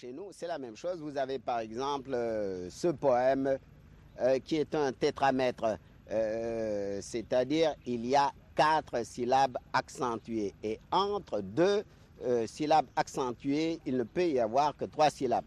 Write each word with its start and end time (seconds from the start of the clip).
Chez 0.00 0.12
nous, 0.12 0.26
c'est 0.32 0.48
la 0.48 0.58
même 0.58 0.76
chose. 0.76 1.00
Vous 1.00 1.16
avez 1.16 1.38
par 1.38 1.60
exemple 1.60 2.12
euh, 2.14 2.68
ce 2.68 2.88
poème 2.88 3.56
euh, 4.20 4.40
qui 4.40 4.56
est 4.56 4.74
un 4.74 4.90
tétramètre, 4.92 5.78
euh, 6.10 6.98
c'est-à-dire 7.00 7.76
il 7.86 8.04
y 8.04 8.16
a 8.16 8.32
quatre 8.56 9.04
syllabes 9.06 9.56
accentuées 9.72 10.52
et 10.64 10.80
entre 10.90 11.40
deux 11.42 11.84
euh, 12.24 12.44
syllabes 12.48 12.86
accentuées, 12.96 13.78
il 13.86 13.96
ne 13.96 14.02
peut 14.02 14.26
y 14.26 14.40
avoir 14.40 14.76
que 14.76 14.84
trois 14.84 15.10
syllabes. 15.10 15.44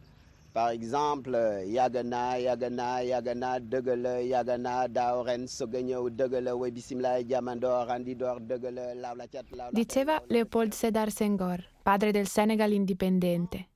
Par 0.54 0.70
exemple, 0.70 1.38
Yagana, 1.66 2.40
Yagana, 2.40 3.04
Yagana, 3.04 3.60
Degele, 3.60 4.28
Yagana, 4.28 4.88
Daoren, 4.88 5.46
Sogenyo, 5.48 6.10
Degele, 6.10 6.54
Webisimla, 6.54 7.22
Diamandor, 7.22 7.88
Randidor, 7.88 8.40
Degele, 8.40 8.96
Laulachat. 8.96 9.44
Diceva 9.74 10.24
Leopold 10.30 10.74
Sedar 10.74 11.12
Senghor, 11.12 11.66
padre 11.84 12.14
del 12.14 12.28
Senegal 12.28 12.72
indipendente. 12.72 13.68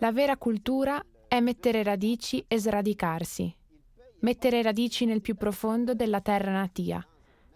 La 0.00 0.12
vera 0.12 0.36
cultura 0.36 1.04
è 1.26 1.40
mettere 1.40 1.82
radici 1.82 2.44
e 2.46 2.60
sradicarsi. 2.60 3.52
Mettere 4.20 4.62
radici 4.62 5.04
nel 5.06 5.20
più 5.20 5.34
profondo 5.34 5.92
della 5.92 6.20
terra 6.20 6.52
natia, 6.52 7.04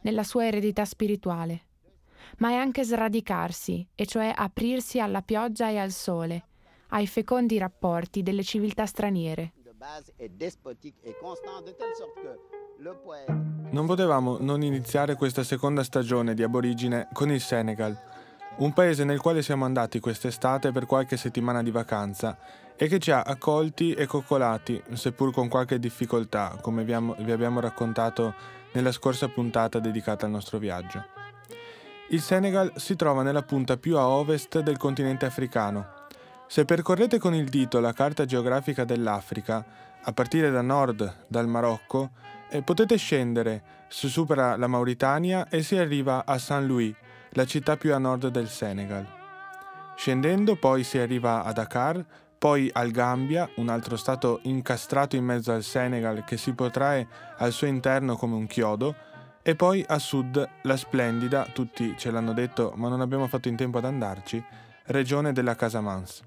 nella 0.00 0.24
sua 0.24 0.46
eredità 0.46 0.84
spirituale. 0.84 1.66
Ma 2.38 2.50
è 2.50 2.54
anche 2.54 2.82
sradicarsi, 2.82 3.86
e 3.94 4.06
cioè 4.06 4.32
aprirsi 4.34 4.98
alla 4.98 5.22
pioggia 5.22 5.70
e 5.70 5.78
al 5.78 5.92
sole, 5.92 6.48
ai 6.88 7.06
fecondi 7.06 7.58
rapporti 7.58 8.24
delle 8.24 8.42
civiltà 8.42 8.86
straniere. 8.86 9.52
Non 13.70 13.86
potevamo 13.86 14.38
non 14.40 14.62
iniziare 14.62 15.14
questa 15.14 15.44
seconda 15.44 15.84
stagione 15.84 16.34
di 16.34 16.42
Aborigine 16.42 17.08
con 17.12 17.30
il 17.30 17.40
Senegal, 17.40 17.96
un 18.56 18.72
paese 18.72 19.04
nel 19.04 19.20
quale 19.20 19.42
siamo 19.42 19.64
andati 19.64 19.98
quest'estate 19.98 20.72
per 20.72 20.86
qualche 20.86 21.16
settimana 21.16 21.62
di 21.62 21.70
vacanza 21.70 22.36
e 22.76 22.86
che 22.86 22.98
ci 22.98 23.10
ha 23.10 23.22
accolti 23.22 23.92
e 23.92 24.06
coccolati, 24.06 24.82
seppur 24.92 25.32
con 25.32 25.48
qualche 25.48 25.78
difficoltà, 25.78 26.58
come 26.60 26.84
vi 26.84 26.92
abbiamo- 26.92 27.60
raccontato 27.60 28.34
nella 28.72 28.92
scorsa 28.92 29.28
puntata 29.28 29.78
dedicata 29.78 30.26
al 30.26 30.32
nostro 30.32 30.58
viaggio. 30.58 31.04
Il 32.10 32.20
Senegal 32.20 32.72
si 32.76 32.96
trova 32.96 33.22
nella 33.22 33.42
punta 33.42 33.76
più 33.76 33.96
a 33.96 34.06
ovest 34.06 34.60
del 34.60 34.76
continente 34.76 35.24
africano. 35.24 36.00
Se 36.46 36.64
percorrete 36.64 37.18
con 37.18 37.34
il 37.34 37.48
dito 37.48 37.80
la 37.80 37.92
carta 37.92 38.26
geografica 38.26 38.84
dell'Africa, 38.84 39.64
a 40.02 40.12
partire 40.12 40.50
da 40.50 40.60
nord, 40.60 41.24
dal 41.26 41.46
Marocco, 41.46 42.10
eh, 42.50 42.62
potete 42.62 42.96
scendere, 42.96 43.62
si 43.88 44.08
supera 44.08 44.56
la 44.56 44.66
Mauritania 44.66 45.48
e 45.48 45.62
si 45.62 45.76
arriva 45.76 46.24
a 46.26 46.36
Saint 46.36 46.66
Louis, 46.66 46.94
la 47.32 47.44
città 47.44 47.76
più 47.76 47.94
a 47.94 47.98
nord 47.98 48.28
del 48.28 48.48
Senegal. 48.48 49.06
Scendendo 49.96 50.56
poi 50.56 50.84
si 50.84 50.98
arriva 50.98 51.44
a 51.44 51.52
Dakar, 51.52 52.04
poi 52.38 52.68
al 52.72 52.90
Gambia, 52.90 53.48
un 53.56 53.68
altro 53.68 53.96
stato 53.96 54.40
incastrato 54.42 55.16
in 55.16 55.24
mezzo 55.24 55.52
al 55.52 55.62
Senegal 55.62 56.24
che 56.24 56.36
si 56.36 56.52
protrae 56.54 57.06
al 57.38 57.52
suo 57.52 57.66
interno 57.68 58.16
come 58.16 58.34
un 58.34 58.46
chiodo, 58.46 58.94
e 59.42 59.54
poi 59.54 59.84
a 59.86 59.98
sud 59.98 60.48
la 60.62 60.76
splendida, 60.76 61.46
tutti 61.52 61.94
ce 61.96 62.10
l'hanno 62.10 62.32
detto 62.32 62.72
ma 62.76 62.88
non 62.88 63.00
abbiamo 63.00 63.26
fatto 63.26 63.48
in 63.48 63.56
tempo 63.56 63.78
ad 63.78 63.84
andarci, 63.84 64.42
regione 64.86 65.32
della 65.32 65.54
Casamance. 65.54 66.22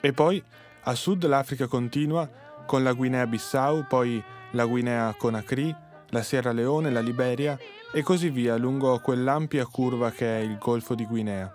E 0.00 0.12
poi 0.12 0.42
a 0.82 0.94
sud 0.94 1.24
l'Africa 1.26 1.66
continua 1.66 2.28
con 2.66 2.82
la 2.82 2.92
Guinea-Bissau, 2.92 3.86
poi 3.86 4.22
la 4.52 4.64
Guinea 4.64 5.14
Conakry, 5.16 5.74
la 6.10 6.22
Sierra 6.22 6.52
Leone, 6.52 6.90
la 6.90 7.00
Liberia 7.00 7.58
e 7.94 8.02
così 8.02 8.28
via 8.28 8.56
lungo 8.56 8.98
quell'ampia 8.98 9.64
curva 9.66 10.10
che 10.10 10.38
è 10.38 10.40
il 10.40 10.58
Golfo 10.58 10.96
di 10.96 11.06
Guinea. 11.06 11.48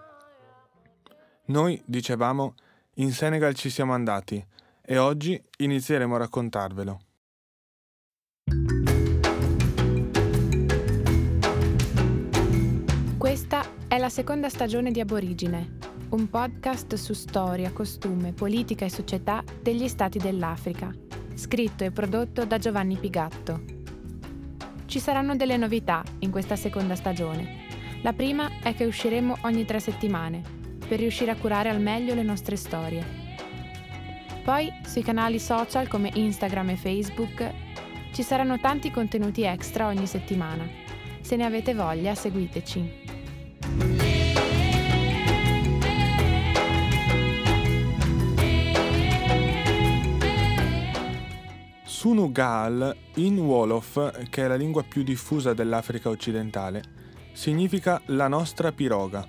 Noi, 1.48 1.82
dicevamo, 1.86 2.56
in 2.96 3.12
Senegal 3.12 3.54
ci 3.56 3.70
siamo 3.70 3.92
andati 3.92 4.44
e 4.82 4.98
oggi 4.98 5.42
inizieremo 5.58 6.16
a 6.16 6.20
raccontarvelo. 6.20 7.02
Questa 13.18 13.66
è 13.90 13.98
la 13.98 14.10
seconda 14.10 14.48
stagione 14.48 14.92
di 14.92 15.02
Aborigine, 15.02 15.78
un 16.12 16.30
podcast 16.30 16.94
su 16.96 17.12
storia, 17.12 17.74
costume, 17.74 18.32
politica 18.32 18.86
e 18.86 18.90
società 18.90 19.44
degli 19.62 19.90
stati 19.90 20.18
dell'Africa, 20.18 20.90
scritto 21.34 21.84
e 21.84 21.92
prodotto 21.92 22.46
da 22.46 22.58
Giovanni 22.58 22.96
Pigatto. 22.96 23.79
Ci 24.90 25.00
saranno 25.00 25.36
delle 25.36 25.56
novità 25.56 26.04
in 26.22 26.32
questa 26.32 26.56
seconda 26.56 26.96
stagione. 26.96 27.68
La 28.02 28.12
prima 28.12 28.50
è 28.64 28.74
che 28.74 28.86
usciremo 28.86 29.38
ogni 29.42 29.64
tre 29.64 29.80
settimane, 29.80 30.42
per 30.88 30.98
riuscire 30.98 31.30
a 31.30 31.36
curare 31.36 31.70
al 31.70 31.80
meglio 31.80 32.16
le 32.16 32.24
nostre 32.24 32.56
storie. 32.56 33.06
Poi, 34.44 34.68
sui 34.84 35.04
canali 35.04 35.38
social 35.38 35.88
come 35.88 36.10
Instagram 36.16 36.70
e 36.70 36.76
Facebook, 36.76 37.54
ci 38.14 38.24
saranno 38.24 38.60
tanti 38.60 38.90
contenuti 38.90 39.44
extra 39.44 39.86
ogni 39.86 40.08
settimana. 40.08 40.68
Se 41.22 41.36
ne 41.36 41.46
avete 41.46 41.76
voglia, 41.76 42.16
seguiteci. 42.16 44.09
Sunugal 52.00 52.96
in 53.16 53.38
Wolof, 53.40 54.30
che 54.30 54.46
è 54.46 54.48
la 54.48 54.56
lingua 54.56 54.84
più 54.84 55.04
diffusa 55.04 55.54
dell'Africa 55.54 56.08
occidentale, 56.08 56.82
significa 57.34 58.02
la 58.06 58.30
nostra 58.30 58.72
piroga. 58.72 59.28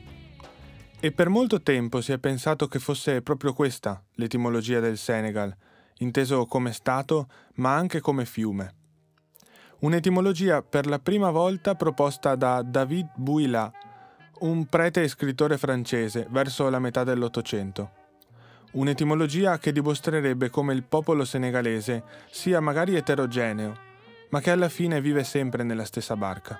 E 1.01 1.11
per 1.11 1.29
molto 1.29 1.63
tempo 1.63 2.01
si 2.01 2.13
è 2.13 2.19
pensato 2.19 2.69
che 2.69 2.79
fosse 2.79 3.23
proprio 3.23 3.55
questa 3.55 4.01
l'etimologia 4.13 4.79
del 4.79 4.99
Senegal, 4.99 5.53
inteso 5.99 6.47
come 6.47 6.71
stato 6.71 7.27
ma 7.55 7.75
anche 7.75 7.99
come 7.99 8.25
fiume. 8.25 8.75
Un'etimologia 9.81 10.63
per 10.63 10.87
la 10.87 11.01
prima 11.01 11.33
volta 11.33 11.75
proposta 11.75 12.37
da 12.37 12.63
David 12.63 13.09
Bouila, 13.17 13.69
un 14.43 14.67
prete 14.67 15.03
e 15.03 15.09
scrittore 15.09 15.59
francese 15.59 16.29
verso 16.31 16.69
la 16.69 16.79
metà 16.79 17.03
dell'Ottocento. 17.03 17.99
Un'etimologia 18.73 19.59
che 19.59 19.73
dimostrerebbe 19.73 20.49
come 20.49 20.73
il 20.73 20.85
popolo 20.85 21.25
senegalese 21.25 22.05
sia 22.31 22.61
magari 22.61 22.95
eterogeneo, 22.95 23.77
ma 24.29 24.41
che 24.41 24.53
alla 24.53 24.69
fine 24.69 25.01
vive 25.01 25.25
sempre 25.25 25.65
nella 25.65 25.85
stessa 25.85 26.15
barca. 26.15 26.57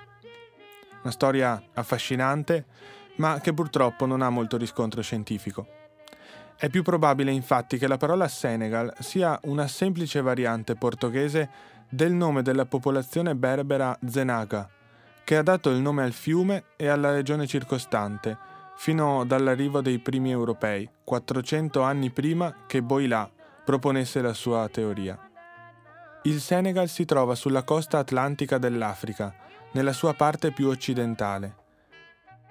Una 1.03 1.11
storia 1.11 1.63
affascinante, 1.73 2.65
ma 3.15 3.39
che 3.39 3.53
purtroppo 3.53 4.05
non 4.05 4.21
ha 4.21 4.29
molto 4.29 4.57
riscontro 4.57 5.01
scientifico. 5.01 5.65
È 6.57 6.69
più 6.69 6.83
probabile 6.83 7.31
infatti 7.31 7.77
che 7.77 7.87
la 7.87 7.97
parola 7.97 8.27
Senegal 8.27 8.93
sia 8.99 9.39
una 9.43 9.67
semplice 9.67 10.21
variante 10.21 10.75
portoghese 10.75 11.49
del 11.89 12.11
nome 12.11 12.41
della 12.41 12.65
popolazione 12.65 13.35
berbera 13.35 13.97
Zenaga, 14.05 14.69
che 15.23 15.37
ha 15.37 15.43
dato 15.43 15.69
il 15.69 15.79
nome 15.79 16.03
al 16.03 16.11
fiume 16.11 16.65
e 16.75 16.87
alla 16.87 17.13
regione 17.13 17.47
circostante, 17.47 18.37
fino 18.75 19.23
dall'arrivo 19.25 19.81
dei 19.81 19.99
primi 19.99 20.31
europei, 20.31 20.89
400 21.03 21.81
anni 21.81 22.09
prima 22.09 22.65
che 22.65 22.81
Boilà 22.81 23.29
proponesse 23.63 24.21
la 24.21 24.33
sua 24.33 24.67
teoria. 24.69 25.17
Il 26.23 26.39
Senegal 26.39 26.87
si 26.87 27.05
trova 27.05 27.35
sulla 27.35 27.63
costa 27.63 27.97
atlantica 27.97 28.57
dell'Africa, 28.57 29.33
nella 29.73 29.93
sua 29.93 30.13
parte 30.13 30.51
più 30.51 30.67
occidentale, 30.67 31.55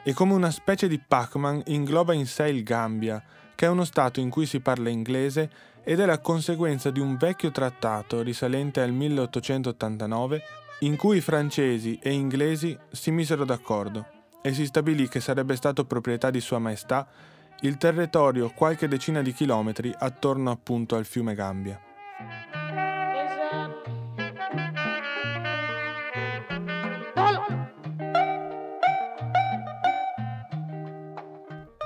e 0.03 0.13
come 0.13 0.33
una 0.33 0.51
specie 0.51 0.89
di 0.89 0.99
Pac-Man 0.99 1.63
ingloba 1.67 2.15
in 2.15 2.27
sé 2.27 2.49
il 2.49 2.63
Gambia, 2.63 3.23
che 3.55 3.67
è 3.67 3.69
uno 3.69 3.85
stato 3.85 4.21
in 4.21 4.31
cui 4.31 4.47
si 4.47 4.61
parla 4.61 4.89
inglese 4.89 5.51
ed 5.83 6.01
è 6.01 6.07
la 6.07 6.19
conseguenza 6.19 6.91
di 6.91 7.01
un 7.01 7.17
vecchio 7.17 7.51
trattato 7.51 8.23
risalente 8.23 8.81
al 8.81 8.93
1889 8.93 10.43
in 10.81 10.97
cui 10.97 11.21
francesi 11.21 11.99
e 12.03 12.13
inglesi 12.13 12.79
si 12.91 13.11
misero 13.11 13.45
d'accordo 13.45 14.20
e 14.43 14.53
si 14.55 14.67
stabilì 14.67 15.09
che 15.09 15.21
sarebbe 15.21 15.57
stato 15.57 15.85
proprietà 15.85 16.31
di 16.31 16.41
Sua 16.41 16.59
Maestà 16.59 17.07
il 17.63 17.77
territorio 17.77 18.51
qualche 18.55 18.89
decina 18.89 19.21
di 19.21 19.33
chilometri 19.33 19.95
attorno 19.97 20.51
appunto 20.51 20.97
al 20.97 21.05
fiume 21.05 21.35
Gambia. 21.35 21.79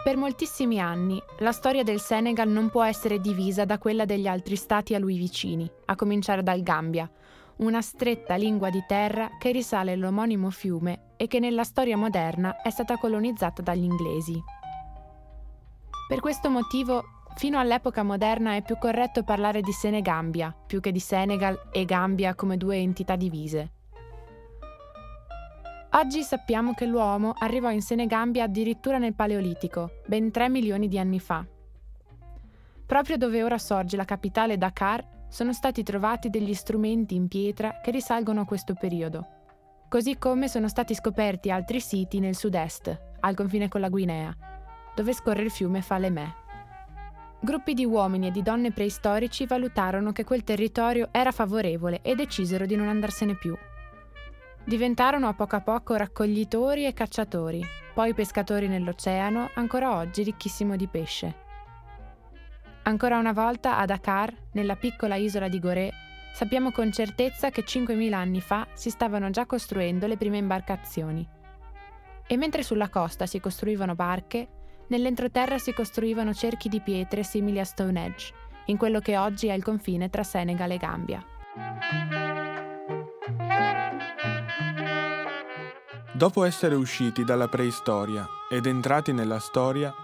Per 0.04 0.16
moltissimi 0.16 0.78
anni 0.78 1.20
la 1.40 1.50
storia 1.50 1.82
del 1.82 1.98
Senegal 1.98 2.48
non 2.48 2.70
può 2.70 2.84
essere 2.84 3.18
divisa 3.18 3.64
da 3.64 3.78
quella 3.78 4.04
degli 4.04 4.28
altri 4.28 4.54
stati 4.54 4.94
a 4.94 4.98
lui 4.98 5.16
vicini, 5.16 5.68
a 5.86 5.96
cominciare 5.96 6.42
dal 6.42 6.62
Gambia, 6.62 7.10
una 7.56 7.80
stretta 7.80 8.36
lingua 8.36 8.70
di 8.70 8.84
terra 8.86 9.30
che 9.38 9.50
risale 9.50 9.92
all'omonimo 9.92 10.50
fiume 10.50 11.03
e 11.16 11.26
che 11.26 11.38
nella 11.38 11.64
storia 11.64 11.96
moderna 11.96 12.60
è 12.62 12.70
stata 12.70 12.96
colonizzata 12.96 13.62
dagli 13.62 13.84
inglesi. 13.84 14.42
Per 16.08 16.20
questo 16.20 16.50
motivo, 16.50 17.04
fino 17.36 17.58
all'epoca 17.58 18.02
moderna 18.02 18.54
è 18.54 18.62
più 18.62 18.76
corretto 18.78 19.22
parlare 19.24 19.60
di 19.60 19.72
Senegambia 19.72 20.54
più 20.66 20.80
che 20.80 20.92
di 20.92 21.00
Senegal 21.00 21.68
e 21.72 21.84
Gambia 21.84 22.34
come 22.34 22.56
due 22.56 22.76
entità 22.76 23.16
divise. 23.16 23.72
Oggi 25.92 26.22
sappiamo 26.22 26.74
che 26.74 26.86
l'uomo 26.86 27.34
arrivò 27.38 27.70
in 27.70 27.80
Senegambia 27.80 28.44
addirittura 28.44 28.98
nel 28.98 29.14
Paleolitico, 29.14 30.00
ben 30.06 30.30
3 30.32 30.48
milioni 30.48 30.88
di 30.88 30.98
anni 30.98 31.20
fa. 31.20 31.46
Proprio 32.84 33.16
dove 33.16 33.42
ora 33.42 33.58
sorge 33.58 33.96
la 33.96 34.04
capitale 34.04 34.58
Dakar 34.58 35.06
sono 35.28 35.52
stati 35.52 35.82
trovati 35.82 36.30
degli 36.30 36.52
strumenti 36.52 37.14
in 37.14 37.28
pietra 37.28 37.80
che 37.80 37.90
risalgono 37.90 38.40
a 38.40 38.44
questo 38.44 38.74
periodo, 38.74 39.26
così 39.94 40.18
come 40.18 40.48
sono 40.48 40.66
stati 40.66 40.92
scoperti 40.92 41.52
altri 41.52 41.78
siti 41.78 42.18
nel 42.18 42.34
sud-est, 42.34 43.00
al 43.20 43.36
confine 43.36 43.68
con 43.68 43.80
la 43.80 43.88
Guinea, 43.88 44.36
dove 44.92 45.12
scorre 45.12 45.42
il 45.42 45.52
fiume 45.52 45.82
Falemè. 45.82 46.26
Gruppi 47.38 47.74
di 47.74 47.84
uomini 47.84 48.26
e 48.26 48.30
di 48.32 48.42
donne 48.42 48.72
preistorici 48.72 49.46
valutarono 49.46 50.10
che 50.10 50.24
quel 50.24 50.42
territorio 50.42 51.10
era 51.12 51.30
favorevole 51.30 52.00
e 52.02 52.16
decisero 52.16 52.66
di 52.66 52.74
non 52.74 52.88
andarsene 52.88 53.36
più. 53.36 53.56
Diventarono 54.64 55.28
a 55.28 55.34
poco 55.34 55.54
a 55.54 55.60
poco 55.60 55.94
raccoglitori 55.94 56.86
e 56.86 56.92
cacciatori, 56.92 57.64
poi 57.94 58.14
pescatori 58.14 58.66
nell'oceano, 58.66 59.50
ancora 59.54 59.94
oggi 59.94 60.24
ricchissimo 60.24 60.74
di 60.74 60.88
pesce. 60.88 61.34
Ancora 62.82 63.18
una 63.18 63.32
volta 63.32 63.78
a 63.78 63.84
Dakar, 63.84 64.34
nella 64.54 64.74
piccola 64.74 65.14
isola 65.14 65.46
di 65.46 65.60
Gorée, 65.60 65.92
sappiamo 66.34 66.72
con 66.72 66.90
certezza 66.90 67.50
che 67.50 67.62
5.000 67.62 68.12
anni 68.12 68.40
fa 68.40 68.66
si 68.72 68.90
stavano 68.90 69.30
già 69.30 69.46
costruendo 69.46 70.08
le 70.08 70.16
prime 70.16 70.38
imbarcazioni. 70.38 71.26
E 72.26 72.36
mentre 72.36 72.64
sulla 72.64 72.88
costa 72.88 73.24
si 73.24 73.38
costruivano 73.38 73.94
barche, 73.94 74.48
nell'entroterra 74.88 75.58
si 75.58 75.72
costruivano 75.72 76.34
cerchi 76.34 76.68
di 76.68 76.80
pietre 76.80 77.22
simili 77.22 77.60
a 77.60 77.64
Stonehenge, 77.64 78.34
in 78.66 78.76
quello 78.76 78.98
che 78.98 79.16
oggi 79.16 79.46
è 79.46 79.52
il 79.52 79.62
confine 79.62 80.10
tra 80.10 80.24
Senegal 80.24 80.72
e 80.72 80.76
Gambia. 80.76 81.24
Dopo 86.12 86.44
essere 86.44 86.74
usciti 86.74 87.22
dalla 87.22 87.48
preistoria 87.48 88.26
ed 88.50 88.66
entrati 88.66 89.12
nella 89.12 89.38
storia, 89.38 89.94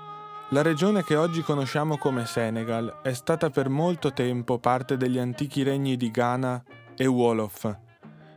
la 0.52 0.62
regione 0.62 1.04
che 1.04 1.14
oggi 1.14 1.42
conosciamo 1.42 1.96
come 1.96 2.26
Senegal 2.26 3.02
è 3.02 3.12
stata 3.12 3.50
per 3.50 3.68
molto 3.68 4.12
tempo 4.12 4.58
parte 4.58 4.96
degli 4.96 5.18
antichi 5.18 5.62
regni 5.62 5.96
di 5.96 6.10
Ghana 6.10 6.62
e 6.96 7.06
Wolof, 7.06 7.76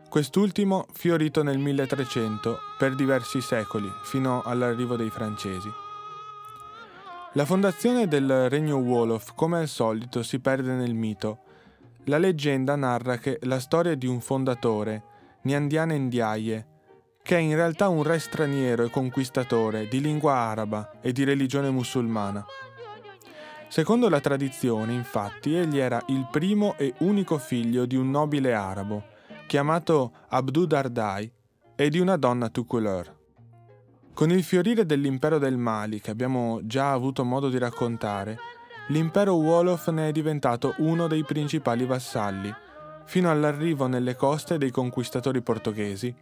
quest'ultimo 0.09 0.85
fiorito 0.93 1.41
nel 1.41 1.57
1300 1.57 2.59
per 2.77 2.93
diversi 2.93 3.41
secoli, 3.41 3.87
fino 4.03 4.43
all'arrivo 4.43 4.95
dei 4.95 5.09
francesi. 5.09 5.69
La 7.33 7.45
fondazione 7.45 8.07
del 8.07 8.47
regno 8.47 8.75
Wolof, 8.75 9.33
come 9.33 9.57
al 9.57 9.67
solito, 9.67 10.21
si 10.21 10.39
perde 10.39 10.73
nel 10.73 10.93
mito. 10.93 11.39
La 12.05 12.19
leggenda 12.19 12.75
narra 12.75 13.17
che 13.17 13.39
la 13.41 13.59
storia 13.59 13.95
di 13.95 14.05
un 14.05 14.21
fondatore, 14.21 15.03
Nyandiane 15.41 15.97
Ndiaye, 15.97 16.67
che 17.23 17.37
è 17.37 17.39
in 17.39 17.55
realtà 17.55 17.87
un 17.87 18.03
re 18.03 18.19
straniero 18.19 18.83
e 18.83 18.89
conquistatore 18.89 19.87
di 19.87 20.01
lingua 20.01 20.33
araba 20.33 20.99
e 20.99 21.13
di 21.13 21.23
religione 21.23 21.69
musulmana. 21.69 22.45
Secondo 23.69 24.09
la 24.09 24.19
tradizione, 24.19 24.93
infatti, 24.93 25.55
egli 25.55 25.79
era 25.79 26.03
il 26.07 26.27
primo 26.29 26.75
e 26.77 26.93
unico 26.99 27.37
figlio 27.37 27.85
di 27.85 27.95
un 27.95 28.11
nobile 28.11 28.53
arabo, 28.53 29.05
chiamato 29.47 30.11
Abdu 30.27 30.65
Dardai, 30.65 31.31
e 31.75 31.89
di 31.89 31.97
una 31.99 32.17
donna 32.17 32.49
Tukulor. 32.49 33.21
Con 34.13 34.29
il 34.29 34.43
fiorire 34.43 34.85
dell'impero 34.85 35.39
del 35.39 35.57
Mali, 35.57 36.01
che 36.01 36.11
abbiamo 36.11 36.59
già 36.63 36.91
avuto 36.91 37.23
modo 37.23 37.49
di 37.49 37.57
raccontare, 37.57 38.37
l'impero 38.89 39.35
Wolof 39.35 39.89
ne 39.89 40.09
è 40.09 40.11
diventato 40.11 40.75
uno 40.79 41.07
dei 41.07 41.23
principali 41.23 41.85
vassalli, 41.85 42.53
fino 43.05 43.31
all'arrivo 43.31 43.87
nelle 43.87 44.15
coste 44.15 44.57
dei 44.57 44.71
conquistatori 44.71 45.41
portoghesi 45.41 46.13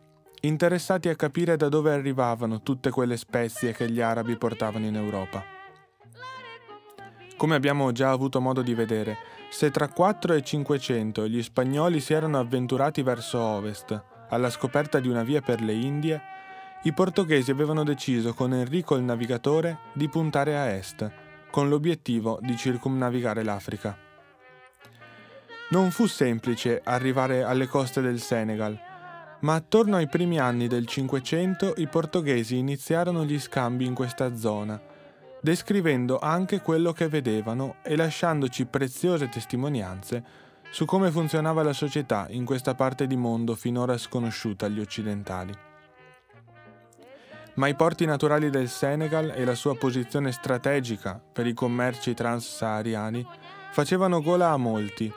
interessati 0.41 1.07
a 1.07 1.15
capire 1.15 1.55
da 1.55 1.69
dove 1.69 1.91
arrivavano 1.91 2.61
tutte 2.63 2.89
quelle 2.89 3.17
spezie 3.17 3.73
che 3.73 3.89
gli 3.89 4.01
arabi 4.01 4.37
portavano 4.37 4.85
in 4.85 4.95
Europa. 4.95 5.43
Come 7.37 7.55
abbiamo 7.55 7.91
già 7.91 8.11
avuto 8.11 8.41
modo 8.41 8.61
di 8.61 8.73
vedere, 8.73 9.17
se 9.49 9.69
tra 9.71 9.87
4 9.87 10.33
e 10.33 10.41
500 10.41 11.27
gli 11.27 11.41
spagnoli 11.43 11.99
si 11.99 12.13
erano 12.13 12.39
avventurati 12.39 13.01
verso 13.03 13.39
ovest, 13.39 14.03
alla 14.29 14.49
scoperta 14.49 14.99
di 14.99 15.07
una 15.07 15.23
via 15.23 15.41
per 15.41 15.61
le 15.61 15.73
Indie, 15.73 16.21
i 16.83 16.93
portoghesi 16.93 17.51
avevano 17.51 17.83
deciso 17.83 18.33
con 18.33 18.53
Enrico 18.53 18.95
il 18.95 19.03
navigatore 19.03 19.79
di 19.93 20.09
puntare 20.09 20.57
a 20.57 20.65
est, 20.69 21.11
con 21.51 21.69
l'obiettivo 21.69 22.39
di 22.41 22.57
circumnavigare 22.57 23.43
l'Africa. 23.43 23.95
Non 25.69 25.91
fu 25.91 26.07
semplice 26.07 26.81
arrivare 26.83 27.43
alle 27.43 27.67
coste 27.67 28.01
del 28.01 28.19
Senegal, 28.19 28.89
ma 29.41 29.55
attorno 29.55 29.95
ai 29.95 30.07
primi 30.07 30.39
anni 30.39 30.67
del 30.67 30.85
Cinquecento 30.85 31.73
i 31.77 31.87
portoghesi 31.87 32.57
iniziarono 32.57 33.25
gli 33.25 33.39
scambi 33.39 33.85
in 33.85 33.93
questa 33.93 34.35
zona, 34.35 34.79
descrivendo 35.41 36.19
anche 36.19 36.61
quello 36.61 36.93
che 36.93 37.07
vedevano 37.07 37.75
e 37.83 37.95
lasciandoci 37.95 38.65
preziose 38.65 39.29
testimonianze 39.29 40.23
su 40.71 40.85
come 40.85 41.11
funzionava 41.11 41.63
la 41.63 41.73
società 41.73 42.27
in 42.29 42.45
questa 42.45 42.75
parte 42.75 43.07
di 43.07 43.15
mondo 43.15 43.55
finora 43.55 43.97
sconosciuta 43.97 44.67
agli 44.67 44.79
occidentali. 44.79 45.53
Ma 47.55 47.67
i 47.67 47.75
porti 47.75 48.05
naturali 48.05 48.49
del 48.49 48.69
Senegal 48.69 49.33
e 49.35 49.43
la 49.43 49.55
sua 49.55 49.75
posizione 49.75 50.31
strategica 50.31 51.21
per 51.33 51.47
i 51.47 51.53
commerci 51.53 52.13
transsahariani 52.13 53.25
facevano 53.71 54.21
gola 54.21 54.51
a 54.51 54.57
molti 54.57 55.11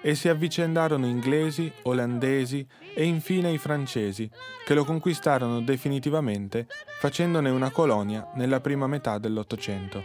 e 0.00 0.14
si 0.14 0.28
avvicendarono 0.28 1.06
inglesi, 1.06 1.70
olandesi 1.82 2.66
e 2.94 3.04
infine 3.04 3.50
i 3.50 3.58
francesi, 3.58 4.30
che 4.64 4.74
lo 4.74 4.84
conquistarono 4.84 5.60
definitivamente 5.60 6.66
facendone 6.98 7.50
una 7.50 7.70
colonia 7.70 8.30
nella 8.34 8.60
prima 8.60 8.86
metà 8.86 9.18
dell'Ottocento. 9.18 10.04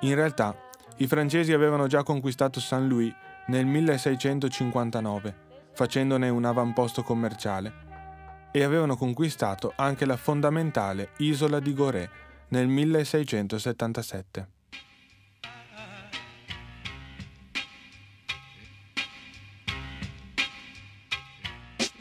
In 0.00 0.14
realtà, 0.14 0.56
i 0.96 1.06
francesi 1.06 1.52
avevano 1.52 1.86
già 1.86 2.02
conquistato 2.02 2.60
Saint 2.60 2.90
Louis 2.90 3.14
nel 3.46 3.66
1659, 3.66 5.36
facendone 5.72 6.28
un 6.28 6.44
avamposto 6.44 7.02
commerciale, 7.02 7.86
e 8.50 8.62
avevano 8.62 8.96
conquistato 8.96 9.72
anche 9.76 10.04
la 10.06 10.16
fondamentale 10.16 11.10
isola 11.18 11.60
di 11.60 11.72
Gorée 11.74 12.10
nel 12.48 12.66
1677. 12.66 14.57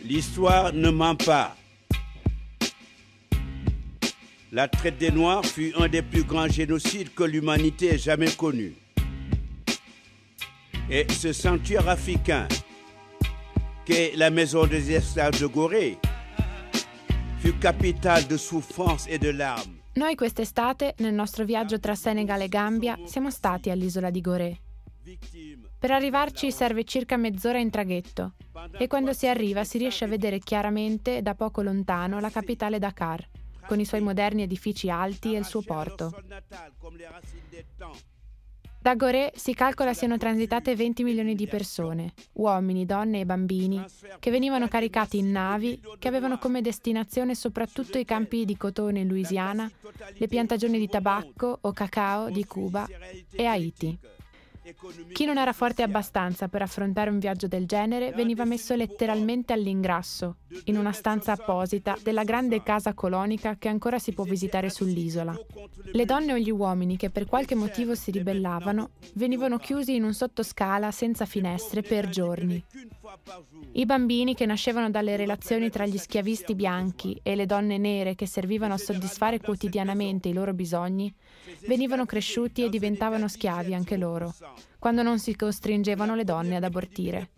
L'histoire 0.08 0.72
ne 0.72 0.90
ment 0.90 1.18
pas. 1.18 1.54
La 4.54 4.70
traite 4.70 4.98
des 4.98 5.12
Noirs 5.12 5.46
fut 5.46 5.74
un 5.76 5.90
des 5.90 6.02
plus 6.02 6.24
grands 6.24 6.48
génocides 6.48 7.14
que 7.14 7.26
l'humanité 7.26 7.88
ait 7.88 7.98
jamais 7.98 8.32
connu. 8.32 8.74
Et 10.90 11.06
ce 11.12 11.34
sanctuaire 11.34 11.90
africain, 11.90 12.48
qu'est 13.84 14.14
la 14.16 14.30
maison 14.30 14.66
des 14.66 14.94
esclaves 14.94 15.42
de 15.42 15.46
Gorée, 15.48 15.98
fut 17.40 17.60
capitale 17.60 18.26
de 18.28 18.38
souffrance 18.38 19.08
et 19.10 19.20
de 19.20 19.30
larmes. 19.30 19.76
Noi 19.98 20.16
quest'estate, 20.16 20.94
nel 21.00 21.16
nostro 21.16 21.44
viaggio 21.44 21.80
tra 21.80 21.96
Senegal 21.96 22.42
e 22.42 22.48
Gambia, 22.48 22.98
siamo 23.04 23.30
stati 23.30 23.70
all'isola 23.70 24.10
di 24.10 24.22
Gorée. 24.22 24.58
Per 25.80 25.92
arrivarci 25.92 26.52
serve 26.52 26.84
circa 26.86 27.18
mezz'ora 27.18 27.60
in 27.60 27.70
traghetto 27.70 28.34
e 28.78 28.88
quando 28.88 29.14
si 29.14 29.28
arriva 29.28 29.64
si 29.64 29.78
riesce 29.78 30.06
a 30.06 30.08
vedere 30.08 30.40
chiaramente 30.40 31.22
da 31.22 31.36
poco 31.36 31.62
lontano 31.62 32.20
la 32.20 32.32
capitale 32.32 32.80
Dakar, 32.80 33.28
con 33.68 33.80
i 33.80 33.86
suoi 33.86 34.02
moderni 34.02 34.42
edifici 34.42 34.90
alti 34.90 35.36
e 35.36 35.38
il 35.38 35.46
suo 35.46 35.62
porto. 35.62 36.12
Da 38.80 38.96
Gorée 38.96 39.34
si 39.36 39.54
calcola 39.54 39.94
siano 39.94 40.18
transitate 40.18 40.76
20 40.76 41.04
milioni 41.04 41.36
di 41.36 41.46
persone, 41.46 42.14
uomini, 42.34 42.86
donne 42.86 43.20
e 43.20 43.26
bambini, 43.26 43.84
che 44.18 44.32
venivano 44.32 44.68
caricati 44.68 45.18
in 45.18 45.30
navi 45.30 45.82
che 46.00 46.08
avevano 46.08 46.38
come 46.38 46.62
destinazione 46.62 47.36
soprattutto 47.36 47.98
i 47.98 48.06
campi 48.06 48.46
di 48.46 48.56
cotone 48.56 49.02
in 49.02 49.08
Louisiana, 49.08 49.70
le 50.14 50.28
piantagioni 50.28 50.80
di 50.80 50.88
tabacco 50.88 51.58
o 51.62 51.72
cacao 51.72 52.30
di 52.30 52.46
Cuba 52.46 52.88
e 53.32 53.46
Haiti. 53.46 54.00
Chi 55.14 55.26
non 55.26 55.38
era 55.38 55.54
forte 55.54 55.82
abbastanza 55.82 56.48
per 56.50 56.62
affrontare 56.62 57.10
un 57.10 57.20
viaggio 57.20 57.48
del 57.48 57.66
genere 57.66 58.12
veniva 58.12 58.44
messo 58.44 58.76
letteralmente 58.76 59.54
all'ingrasso, 59.54 60.38
in 60.66 60.78
una 60.78 60.92
stanza 60.92 61.32
apposita 61.32 61.98
della 62.04 62.24
grande 62.24 62.62
casa 62.64 62.94
colonica 62.94 63.56
che 63.58 63.70
ancora 63.70 63.98
si 63.98 64.14
può 64.14 64.26
visitare 64.26 64.70
sull'isola. 64.70 65.38
Le 65.92 66.06
donne 66.06 66.34
o 66.34 66.38
gli 66.38 66.52
uomini 66.52 66.98
che 66.98 67.10
per 67.10 67.26
qualche 67.26 67.56
motivo 67.56 67.96
si 67.96 68.12
ribellavano 68.12 68.92
venivano 69.14 69.58
chiusi 69.58 69.96
in 69.96 70.04
un 70.04 70.14
sottoscala 70.14 70.92
senza 70.92 71.26
finestre 71.26 71.82
per 71.82 72.10
giorni. 72.10 72.64
I 73.74 73.86
bambini 73.86 74.36
che 74.36 74.46
nascevano 74.46 74.90
dalle 74.90 75.16
relazioni 75.16 75.70
tra 75.70 75.86
gli 75.86 75.98
schiavisti 75.98 76.56
bianchi 76.56 77.20
e 77.24 77.36
le 77.36 77.46
donne 77.46 77.78
nere 77.78 78.16
che 78.16 78.26
servivano 78.26 78.74
a 78.74 78.78
soddisfare 78.78 79.40
quotidianamente 79.40 80.28
i 80.30 80.34
loro 80.34 80.54
bisogni 80.54 81.14
venivano 81.68 82.06
cresciuti 82.06 82.64
e 82.64 82.70
diventavano 82.70 83.28
schiavi 83.28 83.74
anche 83.74 83.98
loro, 83.98 84.34
quando 84.80 85.04
non 85.04 85.20
si 85.20 85.36
costringevano 85.36 86.16
le 86.16 86.24
donne 86.24 86.56
ad 86.56 86.64
abortire. 86.64 87.32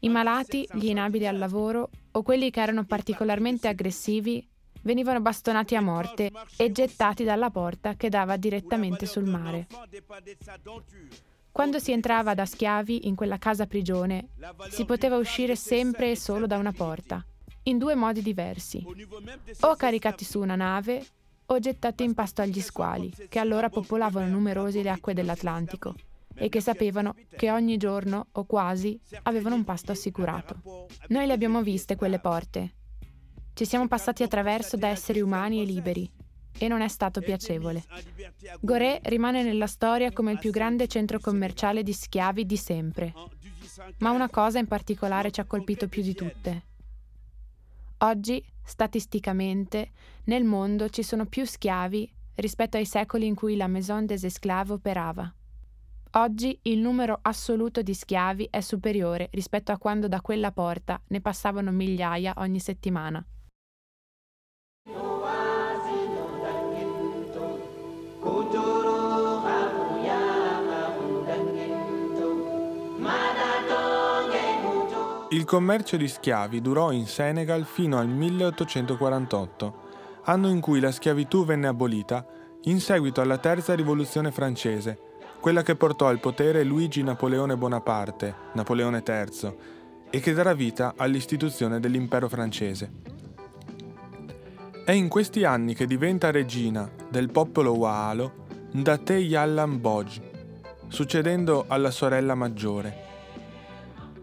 I 0.00 0.08
malati, 0.08 0.68
gli 0.72 0.86
inabili 0.86 1.26
al 1.26 1.38
lavoro 1.38 1.90
o 2.12 2.22
quelli 2.22 2.50
che 2.50 2.60
erano 2.60 2.84
particolarmente 2.84 3.68
aggressivi 3.68 4.46
venivano 4.82 5.20
bastonati 5.20 5.74
a 5.74 5.80
morte 5.80 6.30
e 6.56 6.72
gettati 6.72 7.24
dalla 7.24 7.50
porta 7.50 7.94
che 7.94 8.08
dava 8.08 8.36
direttamente 8.36 9.06
sul 9.06 9.24
mare. 9.24 9.66
Quando 11.50 11.78
si 11.78 11.92
entrava 11.92 12.34
da 12.34 12.46
schiavi 12.46 13.08
in 13.08 13.14
quella 13.14 13.38
casa 13.38 13.66
prigione, 13.66 14.28
si 14.70 14.84
poteva 14.84 15.16
uscire 15.16 15.56
sempre 15.56 16.12
e 16.12 16.16
solo 16.16 16.46
da 16.46 16.56
una 16.56 16.72
porta, 16.72 17.24
in 17.64 17.78
due 17.78 17.94
modi 17.94 18.22
diversi, 18.22 18.84
o 19.60 19.76
caricati 19.76 20.24
su 20.24 20.40
una 20.40 20.54
nave 20.54 21.04
o 21.50 21.58
gettati 21.60 22.04
in 22.04 22.14
pasto 22.14 22.42
agli 22.42 22.60
squali, 22.60 23.12
che 23.28 23.38
allora 23.38 23.70
popolavano 23.70 24.28
numerosi 24.28 24.82
le 24.82 24.90
acque 24.90 25.14
dell'Atlantico 25.14 25.94
e 26.34 26.48
che 26.48 26.60
sapevano 26.60 27.14
che 27.36 27.50
ogni 27.50 27.76
giorno, 27.78 28.26
o 28.32 28.44
quasi, 28.44 29.00
avevano 29.22 29.54
un 29.54 29.64
pasto 29.64 29.92
assicurato. 29.92 30.86
Noi 31.08 31.26
le 31.26 31.32
abbiamo 31.32 31.62
viste 31.62 31.96
quelle 31.96 32.20
porte. 32.20 32.74
Ci 33.54 33.64
siamo 33.64 33.88
passati 33.88 34.22
attraverso 34.22 34.76
da 34.76 34.88
esseri 34.88 35.20
umani 35.20 35.60
e 35.60 35.64
liberi, 35.64 36.08
e 36.58 36.68
non 36.68 36.80
è 36.80 36.88
stato 36.88 37.20
piacevole. 37.20 37.84
Gorée 38.60 39.00
rimane 39.04 39.42
nella 39.42 39.66
storia 39.66 40.12
come 40.12 40.32
il 40.32 40.38
più 40.38 40.50
grande 40.50 40.86
centro 40.86 41.18
commerciale 41.18 41.82
di 41.82 41.92
schiavi 41.92 42.44
di 42.44 42.56
sempre. 42.56 43.12
Ma 43.98 44.10
una 44.10 44.28
cosa 44.28 44.58
in 44.58 44.66
particolare 44.66 45.30
ci 45.30 45.40
ha 45.40 45.44
colpito 45.44 45.88
più 45.88 46.02
di 46.02 46.14
tutte. 46.14 46.66
Oggi, 47.98 48.44
statisticamente, 48.62 49.90
nel 50.28 50.44
mondo 50.44 50.88
ci 50.88 51.02
sono 51.02 51.24
più 51.26 51.44
schiavi 51.44 52.10
rispetto 52.36 52.76
ai 52.76 52.84
secoli 52.84 53.26
in 53.26 53.34
cui 53.34 53.56
la 53.56 53.66
Maison 53.66 54.06
des 54.06 54.24
Esclaves 54.24 54.70
operava. 54.70 55.32
Oggi 56.12 56.58
il 56.62 56.78
numero 56.78 57.18
assoluto 57.22 57.82
di 57.82 57.94
schiavi 57.94 58.48
è 58.50 58.60
superiore 58.60 59.28
rispetto 59.32 59.72
a 59.72 59.78
quando 59.78 60.06
da 60.06 60.20
quella 60.20 60.52
porta 60.52 61.00
ne 61.08 61.20
passavano 61.20 61.70
migliaia 61.70 62.34
ogni 62.36 62.60
settimana. 62.60 63.24
Il 75.30 75.44
commercio 75.44 75.98
di 75.98 76.08
schiavi 76.08 76.62
durò 76.62 76.90
in 76.90 77.06
Senegal 77.06 77.64
fino 77.64 77.98
al 77.98 78.08
1848, 78.08 79.87
anno 80.28 80.48
in 80.48 80.60
cui 80.60 80.78
la 80.78 80.92
schiavitù 80.92 81.46
venne 81.46 81.68
abolita 81.68 82.24
in 82.64 82.80
seguito 82.80 83.22
alla 83.22 83.38
terza 83.38 83.74
rivoluzione 83.74 84.30
francese, 84.30 84.98
quella 85.40 85.62
che 85.62 85.74
portò 85.74 86.06
al 86.06 86.20
potere 86.20 86.64
Luigi 86.64 87.02
Napoleone 87.02 87.56
Bonaparte, 87.56 88.34
Napoleone 88.52 89.02
III, 89.06 89.56
e 90.10 90.20
che 90.20 90.34
darà 90.34 90.52
vita 90.52 90.94
all'istituzione 90.96 91.80
dell'impero 91.80 92.28
francese. 92.28 92.90
È 94.84 94.92
in 94.92 95.08
questi 95.08 95.44
anni 95.44 95.74
che 95.74 95.86
diventa 95.86 96.30
regina 96.30 96.90
del 97.08 97.30
popolo 97.30 97.72
Waalo 97.72 98.46
Ndate 98.72 99.14
Yallam 99.14 99.80
Boj, 99.80 100.20
succedendo 100.88 101.64
alla 101.68 101.90
sorella 101.90 102.34
maggiore. 102.34 103.06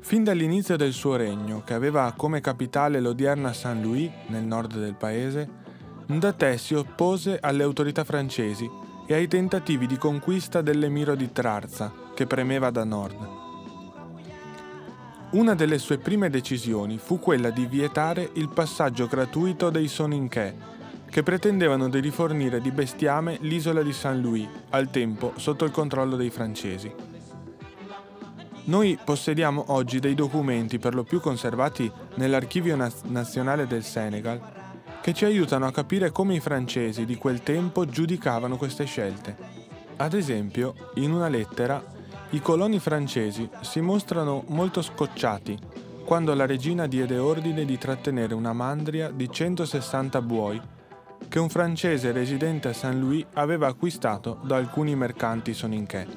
Fin 0.01 0.24
dall'inizio 0.24 0.77
del 0.77 0.93
suo 0.93 1.15
regno, 1.15 1.63
che 1.63 1.74
aveva 1.74 2.13
come 2.15 2.41
capitale 2.41 3.00
l'odierna 3.00 3.53
Saint 3.53 3.83
Louis 3.83 4.12
nel 4.27 4.43
nord 4.43 4.77
del 4.77 4.93
paese, 4.93 5.63
Ndate 6.07 6.59
si 6.59 6.75
oppose 6.75 7.39
alle 7.41 7.63
autorità 7.63 8.03
francesi 8.03 8.69
e 9.07 9.15
ai 9.15 9.27
tentativi 9.27 9.88
di 9.88 9.97
conquista 9.97 10.62
dell'emiro 10.62 11.15
di 11.15 11.31
Trarza, 11.31 11.91
che 12.13 12.27
premeva 12.27 12.69
da 12.69 12.83
nord. 12.83 13.43
Una 15.31 15.55
delle 15.55 15.79
sue 15.79 15.97
prime 15.97 16.29
decisioni 16.29 17.00
fu 17.00 17.17
quella 17.17 17.50
di 17.50 17.65
vietare 17.65 18.29
il 18.33 18.50
passaggio 18.50 19.07
gratuito 19.07 19.71
dei 19.71 19.88
Soninché, 19.88 20.55
che 21.09 21.24
pretendevano 21.24 21.89
di 21.89 22.00
rifornire 22.00 22.62
di 22.62 22.69
bestiame 22.69 23.39
l'isola 23.41 23.81
di 23.81 23.91
Saint 23.91 24.24
Louis, 24.24 24.47
al 24.69 24.91
tempo 24.91 25.33
sotto 25.38 25.65
il 25.65 25.71
controllo 25.71 26.15
dei 26.15 26.29
francesi. 26.29 26.93
Noi 28.65 28.97
possediamo 29.03 29.65
oggi 29.69 30.00
dei 30.00 30.13
documenti 30.13 30.77
per 30.77 30.93
lo 30.93 31.03
più 31.03 31.19
conservati 31.19 31.91
nell'Archivio 32.15 32.75
Naz- 32.75 33.03
Nazionale 33.03 33.65
del 33.65 33.83
Senegal 33.83 34.54
che 35.05 35.13
ci 35.13 35.24
aiutano 35.24 35.67
a 35.67 35.71
capire 35.71 36.09
come 36.09 36.33
i 36.33 36.39
francesi 36.39 37.05
di 37.05 37.15
quel 37.15 37.43
tempo 37.43 37.85
giudicavano 37.85 38.57
queste 38.57 38.85
scelte. 38.85 39.38
Ad 39.97 40.15
esempio, 40.15 40.74
in 40.95 41.12
una 41.12 41.27
lettera, 41.27 41.79
i 42.31 42.41
coloni 42.41 42.79
francesi 42.79 43.47
si 43.62 43.81
mostrano 43.81 44.45
molto 44.47 44.81
scocciati 44.81 45.59
quando 46.03 46.33
la 46.33 46.47
regina 46.47 46.88
diede 46.88 47.19
ordine 47.19 47.65
di 47.65 47.77
trattenere 47.77 48.33
una 48.33 48.51
mandria 48.51 49.12
di 49.12 49.29
160 49.29 50.24
buoi 50.24 50.59
che 51.29 51.38
un 51.38 51.50
francese 51.50 52.12
residente 52.12 52.69
a 52.69 52.74
Saint 52.74 53.00
Louis 53.00 53.27
aveva 53.33 53.67
acquistato 53.67 54.39
da 54.41 54.55
alcuni 54.55 54.95
mercanti 54.95 55.53
soninché. 55.53 56.07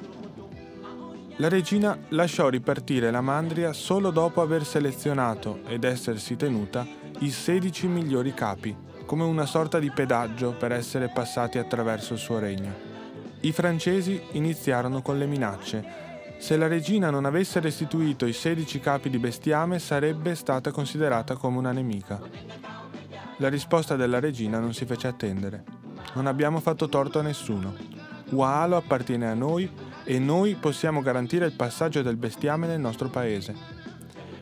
La 1.35 1.47
regina 1.47 1.95
lasciò 2.09 2.49
ripartire 2.49 3.11
la 3.11 3.21
mandria 3.21 3.71
solo 3.71 4.09
dopo 4.09 4.41
aver 4.41 4.65
selezionato 4.65 5.59
ed 5.67 5.83
essersi 5.83 6.35
tenuta 6.35 6.98
i 7.21 7.31
16 7.31 7.87
migliori 7.87 8.33
capi, 8.33 8.73
come 9.05 9.23
una 9.23 9.45
sorta 9.45 9.77
di 9.77 9.91
pedaggio 9.91 10.51
per 10.53 10.71
essere 10.71 11.09
passati 11.09 11.57
attraverso 11.57 12.13
il 12.13 12.19
suo 12.19 12.39
regno. 12.39 12.73
I 13.41 13.51
francesi 13.51 14.21
iniziarono 14.33 15.01
con 15.01 15.17
le 15.17 15.25
minacce. 15.25 16.07
Se 16.39 16.55
la 16.55 16.67
regina 16.67 17.09
non 17.09 17.25
avesse 17.25 17.59
restituito 17.59 18.25
i 18.25 18.31
16 18.31 18.79
capi 18.79 19.09
di 19.09 19.17
bestiame 19.17 19.79
sarebbe 19.79 20.33
stata 20.33 20.71
considerata 20.71 21.35
come 21.35 21.57
una 21.57 21.73
nemica. 21.73 22.21
La 23.37 23.49
risposta 23.49 23.97
della 23.97 24.19
regina 24.19 24.59
non 24.59 24.73
si 24.73 24.85
fece 24.85 25.07
attendere. 25.07 25.63
Non 26.13 26.25
abbiamo 26.25 26.61
fatto 26.61 26.87
torto 26.87 27.19
a 27.19 27.23
nessuno. 27.23 27.75
Waalo 28.29 28.77
appartiene 28.77 29.27
a 29.27 29.33
noi 29.33 29.69
e 30.05 30.19
noi 30.19 30.55
possiamo 30.55 31.01
garantire 31.01 31.45
il 31.45 31.53
passaggio 31.53 32.01
del 32.01 32.15
bestiame 32.15 32.67
nel 32.67 32.79
nostro 32.79 33.09
paese. 33.09 33.78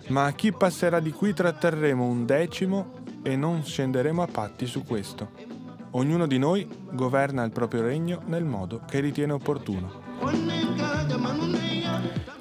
Ma 0.07 0.25
a 0.25 0.31
chi 0.31 0.53
passerà 0.53 0.99
di 0.99 1.11
qui 1.11 1.33
tratterremo 1.33 2.05
un 2.05 2.25
decimo 2.25 2.93
e 3.23 3.35
non 3.35 3.63
scenderemo 3.63 4.21
a 4.21 4.27
patti 4.27 4.65
su 4.65 4.83
questo. 4.83 5.31
Ognuno 5.91 6.27
di 6.27 6.37
noi 6.37 6.67
governa 6.91 7.43
il 7.43 7.51
proprio 7.51 7.81
regno 7.81 8.21
nel 8.25 8.45
modo 8.45 8.81
che 8.87 9.01
ritiene 9.01 9.33
opportuno. 9.33 10.05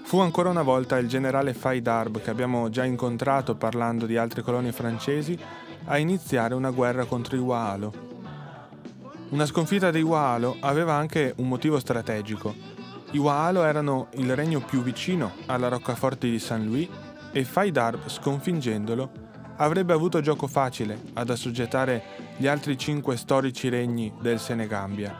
Fu 0.04 0.18
ancora 0.18 0.50
una 0.50 0.62
volta 0.62 0.98
il 0.98 1.08
generale 1.08 1.54
Faidarb, 1.54 2.20
che 2.20 2.30
abbiamo 2.30 2.68
già 2.70 2.84
incontrato 2.84 3.56
parlando 3.56 4.06
di 4.06 4.16
altre 4.16 4.42
colonie 4.42 4.70
francesi, 4.70 5.36
a 5.86 5.98
iniziare 5.98 6.54
una 6.54 6.70
guerra 6.70 7.04
contro 7.04 7.34
i 7.34 7.40
Waalo. 7.40 7.92
Una 9.30 9.46
sconfitta 9.46 9.90
dei 9.90 10.02
Waalo 10.02 10.56
aveva 10.60 10.94
anche 10.94 11.34
un 11.38 11.48
motivo 11.48 11.80
strategico, 11.80 12.54
i 13.12 13.18
Waalo 13.18 13.64
erano 13.64 14.08
il 14.14 14.34
regno 14.36 14.60
più 14.60 14.82
vicino 14.82 15.32
alla 15.46 15.68
roccaforte 15.68 16.28
di 16.28 16.38
San 16.38 16.64
Louis 16.64 16.88
e 17.32 17.44
Faidarb, 17.44 18.08
sconfiggendolo, 18.08 19.10
avrebbe 19.56 19.92
avuto 19.92 20.20
gioco 20.20 20.46
facile 20.46 21.00
ad 21.14 21.30
assoggettare 21.30 22.02
gli 22.36 22.46
altri 22.46 22.76
cinque 22.76 23.16
storici 23.16 23.68
regni 23.68 24.12
del 24.20 24.38
Senegambia. 24.38 25.18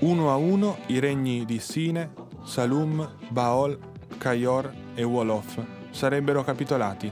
Uno 0.00 0.30
a 0.30 0.36
uno 0.36 0.78
i 0.86 0.98
regni 0.98 1.44
di 1.44 1.58
Sine, 1.58 2.12
Salum, 2.44 3.08
Baol, 3.28 3.78
Cayor 4.18 4.72
e 4.94 5.02
Wolof 5.02 5.60
sarebbero 5.90 6.42
capitolati 6.42 7.10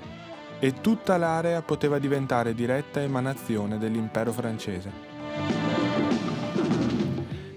e 0.59 0.81
tutta 0.81 1.17
l'area 1.17 1.63
poteva 1.63 1.99
diventare 1.99 2.55
diretta 2.55 3.01
emanazione 3.01 3.79
dell'impero 3.79 4.33
francese. 4.33 5.09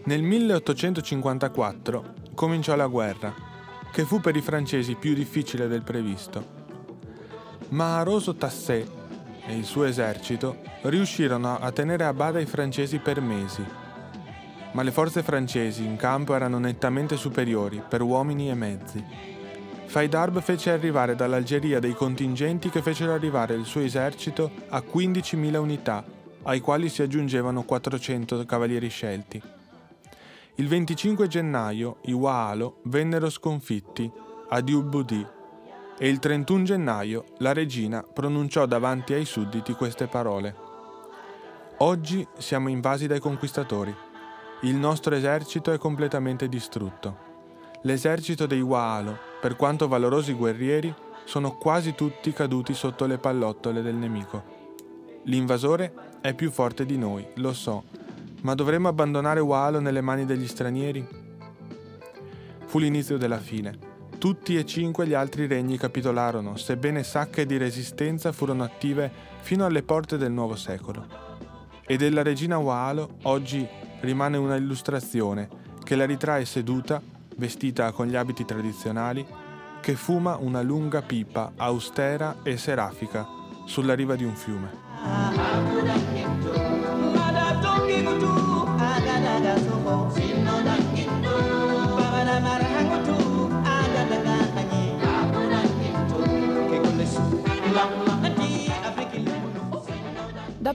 Nel 0.06 0.22
1854 0.22 2.04
cominciò 2.34 2.76
la 2.76 2.88
guerra, 2.88 3.34
che 3.94 4.06
fu 4.06 4.20
per 4.20 4.36
i 4.36 4.42
francesi 4.42 4.96
più 4.96 5.14
difficile 5.14 5.68
del 5.68 5.84
previsto. 5.84 6.44
Ma 7.70 8.00
Aroso 8.00 8.34
Tassé 8.34 8.88
e 9.46 9.56
il 9.56 9.66
suo 9.66 9.84
esercito 9.84 10.58
riuscirono 10.82 11.60
a 11.60 11.72
tenere 11.72 12.04
a 12.04 12.14
bada 12.14 12.40
i 12.40 12.48
francesi 12.48 12.98
per 12.98 13.22
mesi. 13.22 13.64
ma 14.74 14.82
le 14.82 14.92
forze 14.92 15.24
francesi 15.24 15.86
in 15.86 15.96
campo 15.96 16.36
erano 16.36 16.60
nettamente 16.60 17.16
superiori 17.16 17.82
per 17.88 18.02
uomini 18.02 18.50
e 18.50 18.54
mezzi. 18.56 19.04
Faidarb 19.86 20.42
fece 20.42 20.72
arrivare 20.72 21.16
dall'Algeria 21.16 21.80
dei 21.80 21.94
contingenti 21.94 22.70
che 22.70 22.82
fecero 22.82 23.14
arrivare 23.14 23.54
il 23.54 23.66
suo 23.66 23.82
esercito 23.82 24.52
a 24.70 24.80
15.000 24.80 25.56
unità, 25.58 26.04
ai 26.44 26.60
quali 26.60 26.90
si 26.90 27.04
aggiungevano 27.04 27.64
400 27.64 28.46
cavalieri 28.46 28.90
scelti. 28.90 29.42
Il 30.58 30.68
25 30.68 31.28
gennaio 31.28 31.98
i 32.04 32.12
Waalo 32.12 32.82
vennero 32.84 33.32
sconfitti 33.32 34.10
a 34.50 34.62
Diubudi 34.62 35.26
e 35.98 36.08
il 36.08 36.20
31 36.20 36.64
gennaio 36.64 37.26
la 37.40 37.54
regina 37.54 38.04
pronunciò 38.04 38.68
davanti 38.68 39.14
ai 39.14 39.26
sudditi 39.26 39.74
queste 39.74 40.06
parole. 40.06 40.56
Oggi 41.78 42.28
siamo 42.38 42.70
invasi 42.70 43.08
dai 43.08 43.20
conquistatori. 43.20 43.96
Il 44.62 44.76
nostro 44.76 45.16
esercito 45.16 45.72
è 45.72 45.80
completamente 45.80 46.48
distrutto. 46.48 47.18
L'esercito 47.82 48.46
dei 48.46 48.62
Waalo, 48.62 49.18
per 49.42 49.56
quanto 49.56 49.88
valorosi 49.88 50.34
guerrieri, 50.34 50.94
sono 51.24 51.58
quasi 51.58 51.96
tutti 51.96 52.32
caduti 52.32 52.76
sotto 52.76 53.08
le 53.08 53.18
pallottole 53.18 53.82
del 53.82 53.96
nemico. 53.96 54.44
L'invasore 55.24 56.20
è 56.22 56.36
più 56.36 56.52
forte 56.52 56.86
di 56.86 56.98
noi, 57.00 57.26
lo 57.38 57.54
so, 57.54 57.86
ma 58.44 58.56
dovremmo 58.56 58.88
abbandonare 58.88 59.40
Waalo 59.40 59.80
nelle 59.80 60.02
mani 60.02 60.26
degli 60.26 60.48
stranieri? 60.48 61.06
Fu 62.66 62.80
l'inizio 62.80 63.18
della 63.18 63.40
fine. 63.40 63.92
Tutti 64.18 64.58
e 64.58 64.66
cinque 64.66 65.08
gli 65.08 65.14
altri 65.14 65.48
regni 65.48 65.78
capitolarono, 65.78 66.56
sebbene 66.56 67.04
sacche 67.04 67.46
di 67.46 67.58
resistenza 67.58 68.32
furono 68.32 68.64
attive 68.64 69.12
fino 69.42 69.66
alle 69.66 69.84
porte 69.84 70.18
del 70.18 70.32
nuovo 70.32 70.56
secolo. 70.56 71.06
E 71.86 71.98
della 71.98 72.22
regina 72.22 72.58
Waalo 72.58 73.18
oggi 73.24 73.68
rimane 74.02 74.38
una 74.38 74.56
illustrazione 74.56 75.50
che 75.84 75.96
la 75.96 76.06
ritrae 76.06 76.46
seduta, 76.46 77.02
vestita 77.36 77.92
con 77.92 78.08
gli 78.08 78.16
abiti 78.16 78.46
tradizionali, 78.46 79.26
che 79.82 79.96
fuma 79.96 80.38
una 80.38 80.62
lunga 80.62 81.02
pipa 81.02 81.52
austera 81.58 82.38
e 82.44 82.56
serafica 82.58 83.26
sulla 83.66 83.94
riva 83.94 84.16
di 84.16 84.24
un 84.24 84.36
fiume. 84.36 86.23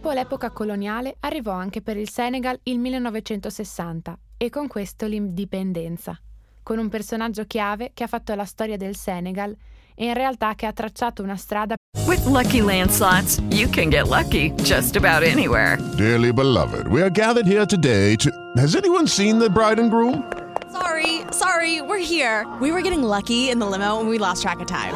Dopo 0.00 0.12
l'epoca 0.12 0.52
coloniale 0.52 1.17
arrivò 1.21 1.50
anche 1.50 1.83
per 1.83 1.97
il 1.97 2.09
Senegal 2.09 2.57
il 2.64 2.78
1960 2.78 4.17
e 4.37 4.49
con 4.49 4.69
questo 4.69 5.09
l'indipendenza, 5.09 6.17
con 6.62 6.78
un 6.78 6.88
personaggio 6.88 7.45
chiave 7.47 7.90
che 7.95 8.05
ha 8.05 8.07
fatto 8.07 8.33
la 8.37 8.45
storia 8.45 8.76
del 8.76 8.95
Senegal 8.95 9.52
e 9.97 10.05
in 10.07 10.14
realtà 10.14 10.55
che 10.55 10.67
ha 10.67 10.73
tracciato 10.73 11.25
una 11.25 11.35
strada. 11.35 11.75
With 12.07 12.25
lucky 12.26 12.61
landslots, 12.61 13.43
you 13.50 13.69
can 13.69 13.90
get 13.90 14.07
lucky 14.07 14.52
just 14.62 14.95
about 14.95 15.25
anywhere. 15.25 15.78
Dearly 15.97 16.33
beloved, 16.33 16.87
we 16.87 17.02
are 17.02 17.11
gathered 17.11 17.49
here 17.49 17.67
today 17.67 18.14
to. 18.19 18.31
Has 18.57 18.76
anyone 18.76 19.09
seen 19.09 19.40
the 19.40 19.50
bride 19.50 19.81
and 19.81 19.90
groom? 19.90 20.23
Sorry, 20.71 21.23
sorry, 21.33 21.81
we're 21.81 21.99
here. 21.99 22.47
We 22.61 22.71
were 22.71 22.83
getting 22.83 23.02
lucky 23.02 23.50
in 23.50 23.59
the 23.59 23.67
limo 23.67 23.99
and 23.99 24.09
we 24.09 24.19
lost 24.19 24.43
track 24.43 24.61
of 24.61 24.69
time. 24.69 24.95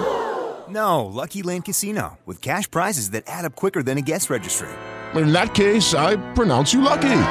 No, 0.73 1.05
Lucky 1.05 1.43
Land 1.43 1.67
Casino, 1.67 2.19
with 2.25 2.41
cash 2.41 2.71
prizes 2.71 3.11
that 3.11 3.25
add 3.27 3.45
up 3.45 3.55
quicker 3.55 3.83
than 3.83 3.99
a 3.99 4.01
guest 4.01 4.31
registry. 4.31 4.71
In 5.15 5.33
that 5.33 5.53
case, 5.55 5.93
I 5.93 6.17
pronounce 6.33 6.73
you 6.73 6.81
lucky. 6.81 7.25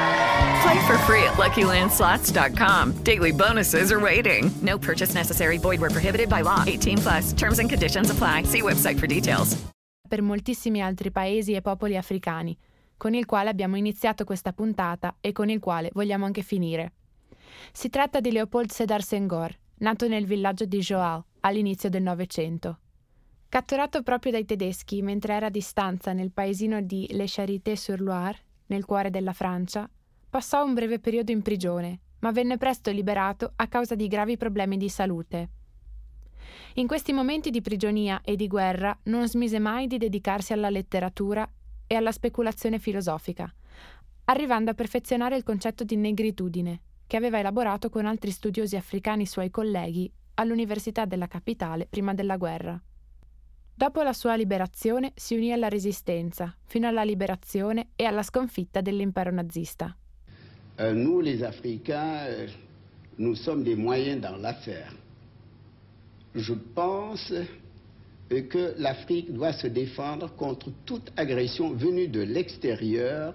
Play 0.62 0.86
for 0.86 0.96
free 1.06 1.24
at 1.24 1.34
LuckyLandSlots.com. 1.36 3.02
Daily 3.02 3.32
bonuses 3.32 3.90
are 3.90 3.98
waiting. 3.98 4.50
No 4.62 4.78
purchase 4.78 5.12
necessary. 5.14 5.58
Void 5.58 5.80
where 5.80 5.90
prohibited 5.90 6.28
by 6.28 6.42
law. 6.42 6.62
18 6.64 6.98
plus. 6.98 7.32
Terms 7.32 7.58
and 7.58 7.68
conditions 7.68 8.10
apply. 8.10 8.44
See 8.44 8.62
website 8.62 8.98
for 8.98 9.08
details. 9.08 9.56
Per 10.08 10.22
moltissimi 10.22 10.80
altri 10.80 11.10
paesi 11.10 11.54
e 11.54 11.62
popoli 11.62 11.96
africani, 11.96 12.56
con 12.96 13.14
il 13.14 13.24
quale 13.24 13.48
abbiamo 13.48 13.76
iniziato 13.76 14.24
questa 14.24 14.52
puntata 14.52 15.16
e 15.20 15.32
con 15.32 15.48
il 15.48 15.58
quale 15.58 15.90
vogliamo 15.94 16.26
anche 16.26 16.42
finire. 16.42 16.92
Si 17.72 17.88
tratta 17.88 18.20
di 18.20 18.30
Leopold 18.30 18.70
Sedar 18.70 19.02
Senghor, 19.02 19.52
nato 19.78 20.06
nel 20.06 20.26
villaggio 20.26 20.66
di 20.66 20.78
Joal 20.78 21.24
all'inizio 21.40 21.88
del 21.88 22.02
Novecento. 22.02 22.78
Catturato 23.52 24.02
proprio 24.02 24.32
dai 24.32 24.46
tedeschi 24.46 25.02
mentre 25.02 25.34
era 25.34 25.48
a 25.48 25.50
distanza 25.50 26.14
nel 26.14 26.30
paesino 26.30 26.80
di 26.80 27.06
Les 27.10 27.30
Charité-sur-Loire, 27.34 28.38
nel 28.68 28.86
cuore 28.86 29.10
della 29.10 29.34
Francia, 29.34 29.86
passò 30.30 30.64
un 30.64 30.72
breve 30.72 30.98
periodo 30.98 31.32
in 31.32 31.42
prigione, 31.42 32.00
ma 32.20 32.30
venne 32.32 32.56
presto 32.56 32.90
liberato 32.90 33.52
a 33.56 33.66
causa 33.68 33.94
di 33.94 34.08
gravi 34.08 34.38
problemi 34.38 34.78
di 34.78 34.88
salute. 34.88 35.48
In 36.76 36.86
questi 36.86 37.12
momenti 37.12 37.50
di 37.50 37.60
prigionia 37.60 38.22
e 38.24 38.36
di 38.36 38.46
guerra 38.46 38.98
non 39.02 39.28
smise 39.28 39.58
mai 39.58 39.86
di 39.86 39.98
dedicarsi 39.98 40.54
alla 40.54 40.70
letteratura 40.70 41.46
e 41.86 41.94
alla 41.94 42.10
speculazione 42.10 42.78
filosofica, 42.78 43.54
arrivando 44.24 44.70
a 44.70 44.74
perfezionare 44.74 45.36
il 45.36 45.42
concetto 45.42 45.84
di 45.84 45.96
negritudine, 45.96 46.80
che 47.06 47.18
aveva 47.18 47.38
elaborato 47.38 47.90
con 47.90 48.06
altri 48.06 48.30
studiosi 48.30 48.76
africani 48.76 49.26
suoi 49.26 49.50
colleghi 49.50 50.10
all'Università 50.36 51.04
della 51.04 51.26
capitale 51.26 51.84
prima 51.84 52.14
della 52.14 52.38
guerra. 52.38 52.82
Dopo 53.74 54.02
la 54.02 54.12
sua 54.12 54.36
liberazione 54.36 55.12
si 55.16 55.34
unì 55.34 55.52
alla 55.52 55.68
Resistenza, 55.68 56.54
fino 56.66 56.86
alla 56.86 57.02
liberazione 57.02 57.88
e 57.96 58.04
alla 58.04 58.22
sconfitta 58.22 58.80
dell'impero 58.80 59.30
nazista. 59.30 59.96
Euh, 60.78 60.92
nous, 60.92 61.20
les 61.20 61.42
Africains, 61.42 62.26
euh, 62.28 62.48
nous 63.18 63.34
sommes 63.34 63.62
des 63.62 63.74
moyens 63.76 64.20
dans 64.20 64.36
l'affaire. 64.40 64.92
Je 66.34 66.54
pense 66.54 67.32
que 68.30 68.74
l'Afrique 68.78 69.32
doit 69.32 69.52
se 69.52 69.66
défendre 69.66 70.34
contre 70.36 70.70
toute 70.86 71.12
agression 71.16 71.74
venue 71.74 72.08
de 72.08 72.22
l'extérieur. 72.22 73.34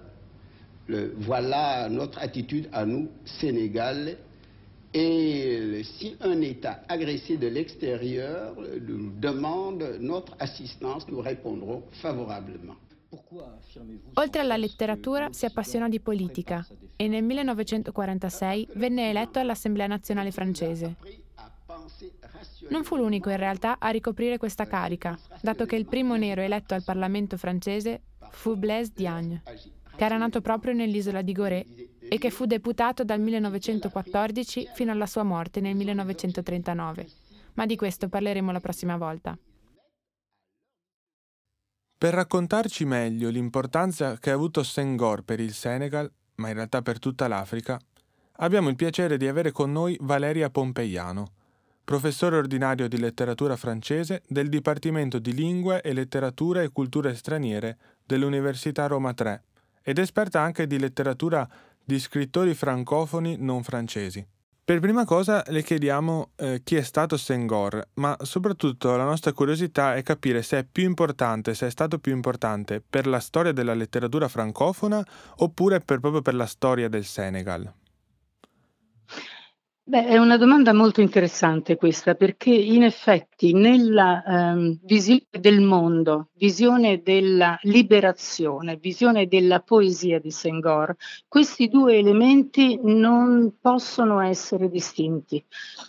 Voilà 0.88 1.88
notre 1.88 2.18
attitude 2.18 2.68
à 2.72 2.84
nous, 2.86 3.08
Sénégal, 3.24 4.16
Et 5.00 5.84
si 5.84 6.16
un 6.18 6.42
État 6.42 6.82
agressé 6.88 7.36
de 7.36 7.46
l'extérieur 7.46 8.56
nous 8.80 9.12
demande 9.12 9.96
notre 10.00 10.34
assistance, 10.40 11.06
nous 11.06 11.20
répondrons 11.20 11.84
favorablement. 12.02 12.74
Oltre 14.14 14.40
alla 14.40 14.56
letteratura 14.56 15.28
si 15.30 15.44
appassionò 15.44 15.86
di 15.86 16.00
politica 16.00 16.66
e 16.96 17.06
nel 17.06 17.22
1946 17.22 18.70
venne 18.74 19.10
eletto 19.10 19.38
all'Assemblea 19.38 19.86
nazionale 19.86 20.32
francese. 20.32 20.96
Non 22.68 22.82
fu 22.82 22.96
l'unico 22.96 23.30
in 23.30 23.36
realtà 23.36 23.76
a 23.78 23.90
ricoprire 23.90 24.36
questa 24.36 24.66
carica, 24.66 25.16
dato 25.40 25.64
che 25.64 25.76
il 25.76 25.86
primo 25.86 26.16
nero 26.16 26.40
eletto 26.40 26.74
al 26.74 26.82
Parlamento 26.82 27.36
francese 27.36 28.00
fu 28.30 28.56
Blaise 28.56 28.90
Diagne, 28.96 29.42
che 29.94 30.04
era 30.04 30.16
nato 30.16 30.40
proprio 30.40 30.72
nell'isola 30.72 31.22
di 31.22 31.32
Gorée 31.32 31.66
e 32.08 32.18
che 32.18 32.30
fu 32.30 32.46
deputato 32.46 33.04
dal 33.04 33.20
1914 33.20 34.70
fino 34.74 34.92
alla 34.92 35.06
sua 35.06 35.22
morte 35.22 35.60
nel 35.60 35.76
1939. 35.76 37.06
Ma 37.54 37.66
di 37.66 37.76
questo 37.76 38.08
parleremo 38.08 38.50
la 38.52 38.60
prossima 38.60 38.96
volta. 38.96 39.36
Per 41.98 42.14
raccontarci 42.14 42.84
meglio 42.84 43.28
l'importanza 43.28 44.18
che 44.18 44.30
ha 44.30 44.34
avuto 44.34 44.62
Senghor 44.62 45.22
per 45.22 45.40
il 45.40 45.52
Senegal, 45.52 46.10
ma 46.36 46.48
in 46.48 46.54
realtà 46.54 46.80
per 46.80 47.00
tutta 47.00 47.26
l'Africa, 47.26 47.78
abbiamo 48.36 48.68
il 48.68 48.76
piacere 48.76 49.16
di 49.16 49.26
avere 49.26 49.50
con 49.50 49.72
noi 49.72 49.96
Valeria 50.00 50.48
Pompeiano, 50.48 51.32
professore 51.82 52.36
ordinario 52.36 52.86
di 52.86 52.98
letteratura 52.98 53.56
francese 53.56 54.22
del 54.28 54.48
Dipartimento 54.48 55.18
di 55.18 55.34
Lingue 55.34 55.80
e 55.80 55.92
Letteratura 55.92 56.62
e 56.62 56.68
Culture 56.68 57.14
Straniere 57.14 57.78
dell'Università 58.04 58.86
Roma 58.86 59.12
3 59.12 59.42
ed 59.82 59.98
esperta 59.98 60.42
anche 60.42 60.66
di 60.66 60.78
letteratura 60.78 61.48
di 61.88 61.98
scrittori 61.98 62.52
francofoni 62.52 63.36
non 63.38 63.62
francesi. 63.62 64.22
Per 64.62 64.78
prima 64.78 65.06
cosa 65.06 65.42
le 65.46 65.62
chiediamo 65.62 66.32
eh, 66.36 66.60
chi 66.62 66.76
è 66.76 66.82
stato 66.82 67.16
Senghor, 67.16 67.82
ma 67.94 68.14
soprattutto 68.20 68.94
la 68.94 69.04
nostra 69.04 69.32
curiosità 69.32 69.94
è 69.94 70.02
capire 70.02 70.42
se 70.42 70.58
è 70.58 70.66
più 70.70 70.84
importante, 70.84 71.54
se 71.54 71.68
è 71.68 71.70
stato 71.70 71.98
più 71.98 72.12
importante 72.12 72.82
per 72.86 73.06
la 73.06 73.20
storia 73.20 73.52
della 73.52 73.72
letteratura 73.72 74.28
francofona 74.28 75.02
oppure 75.36 75.80
per, 75.80 76.00
proprio 76.00 76.20
per 76.20 76.34
la 76.34 76.44
storia 76.44 76.90
del 76.90 77.06
Senegal. 77.06 77.72
Beh, 79.84 80.06
è 80.08 80.18
una 80.18 80.36
domanda 80.36 80.74
molto 80.74 81.00
interessante 81.00 81.76
questa, 81.76 82.14
perché 82.14 82.50
in 82.50 82.82
effetti 82.82 83.27
Infatti 83.40 83.52
nella 83.52 84.24
ehm, 84.24 84.80
visione 84.82 85.22
del 85.30 85.60
mondo, 85.60 86.30
visione 86.34 87.02
della 87.02 87.56
liberazione, 87.62 88.78
visione 88.78 89.28
della 89.28 89.60
poesia 89.60 90.18
di 90.18 90.32
Senghor, 90.32 90.96
questi 91.28 91.68
due 91.68 91.98
elementi 91.98 92.80
non 92.82 93.58
possono 93.60 94.18
essere 94.18 94.68
distinti. 94.68 95.44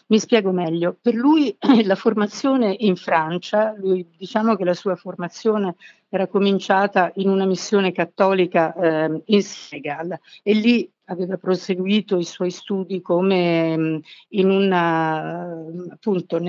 Mi 0.08 0.20
spiego 0.20 0.52
meglio. 0.52 0.96
Per 1.02 1.16
lui 1.16 1.56
la 1.86 1.96
formazione 1.96 2.76
in 2.78 2.96
Francia, 2.96 3.74
lui, 3.78 4.08
diciamo 4.16 4.56
che 4.56 4.64
la 4.64 4.76
sua 4.76 4.96
formazione 4.96 5.76
era 6.08 6.28
cominciata 6.28 7.12
in 7.16 7.30
una 7.30 7.46
missione 7.46 7.92
cattolica 7.92 8.74
eh, 8.74 9.22
in 9.26 9.42
Senegal 9.42 10.20
e 10.44 10.54
lì 10.54 10.92
aveva 11.06 11.38
proseguito 11.38 12.18
i 12.18 12.24
suoi 12.24 12.52
studi 12.52 13.02
come 13.02 13.78
mm, 13.78 13.98
in 14.30 14.50
una, 14.50 15.66
appunto 15.90 16.40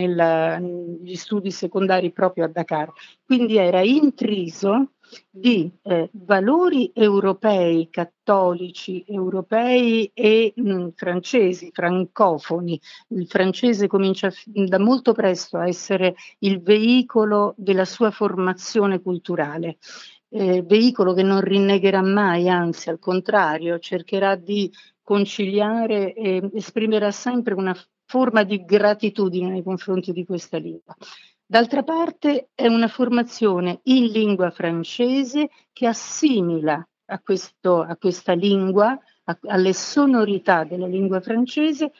negli 0.99 1.17
studi 1.17 1.51
secondari 1.51 2.13
proprio 2.13 2.45
a 2.45 2.49
Dakar. 2.49 2.93
Quindi 3.25 3.57
era 3.57 3.81
intriso 3.83 4.93
di 5.29 5.71
eh, 5.83 6.09
valori 6.13 6.93
europei, 6.95 7.89
cattolici, 7.91 9.05
europei 9.07 10.11
e 10.15 10.53
mh, 10.55 10.73
mm, 10.73 10.89
francesi, 10.95 11.71
francofoni. 11.73 12.81
Il 13.09 13.27
francese 13.27 13.87
comincia 13.87 14.33
da 14.45 14.79
molto 14.79 15.13
presto 15.13 15.59
a 15.59 15.67
essere 15.67 16.15
il 16.41 16.61
veicolo 16.61 17.55
della 17.57 17.85
sua 17.85 18.11
formazione 18.11 19.01
culturale 19.01 19.79
eh, 20.31 20.63
veicolo 20.63 21.13
che 21.13 21.23
non 21.23 21.41
rinnegherà 21.41 22.03
mai, 22.03 22.49
anzi 22.49 22.89
al 22.89 22.99
contrario, 22.99 23.79
cercherà 23.79 24.37
di 24.37 24.71
conciliare 25.03 26.15
e 26.15 26.51
esprimerà 26.55 27.11
sempre 27.11 27.55
una 27.55 27.77
forma 28.11 28.43
di 28.43 28.65
gratitudine 28.65 29.49
nei 29.49 29.63
confronti 29.63 30.11
di 30.13 30.25
questa 30.25 30.59
lingua. 30.59 30.97
D'altra 31.47 31.85
parte 31.85 32.49
è 32.57 32.67
una 32.67 32.89
formazione 32.89 33.79
in 33.85 34.07
lingua 34.07 34.51
francese 34.51 35.49
che 35.73 35.87
assimila 35.87 36.85
a, 37.07 37.21
questo, 37.21 37.83
a 37.83 37.97
questa 37.97 38.33
lingua, 38.33 38.99
a, 39.25 39.39
alle 39.47 39.73
sonorità 39.73 40.65
della 40.65 40.89
lingua 40.89 41.21
francese, 41.21 41.93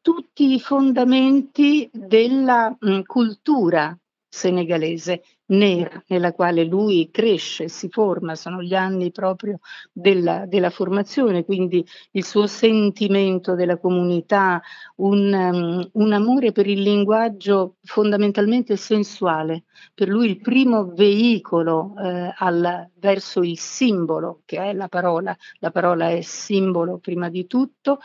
tutti 0.00 0.54
i 0.54 0.58
fondamenti 0.58 1.90
della 1.92 2.74
mh, 2.78 3.02
cultura 3.02 3.94
senegalese 4.26 5.22
nera 5.48 6.02
nella 6.08 6.32
quale 6.32 6.64
lui 6.64 7.10
cresce, 7.10 7.68
si 7.68 7.88
forma, 7.88 8.34
sono 8.34 8.62
gli 8.62 8.74
anni 8.74 9.10
proprio 9.12 9.58
della, 9.92 10.46
della 10.46 10.70
formazione, 10.70 11.44
quindi 11.44 11.86
il 12.12 12.24
suo 12.24 12.46
sentimento 12.46 13.54
della 13.54 13.78
comunità, 13.78 14.60
un, 14.96 15.32
um, 15.32 15.90
un, 15.92 16.12
amore 16.12 16.52
per 16.52 16.66
il 16.66 16.82
linguaggio 16.82 17.76
fondamentalmente 17.82 18.76
sensuale, 18.76 19.64
per 19.94 20.08
lui 20.08 20.28
il 20.28 20.40
primo 20.40 20.92
veicolo 20.92 21.94
eh, 21.98 22.32
al, 22.36 22.90
verso 22.96 23.42
il 23.42 23.58
simbolo, 23.58 24.42
che 24.44 24.58
è 24.58 24.72
la 24.72 24.88
parola, 24.88 25.36
la 25.60 25.70
parola 25.70 26.10
è 26.10 26.20
simbolo 26.20 26.98
prima 26.98 27.28
di 27.28 27.46
tutto, 27.46 27.98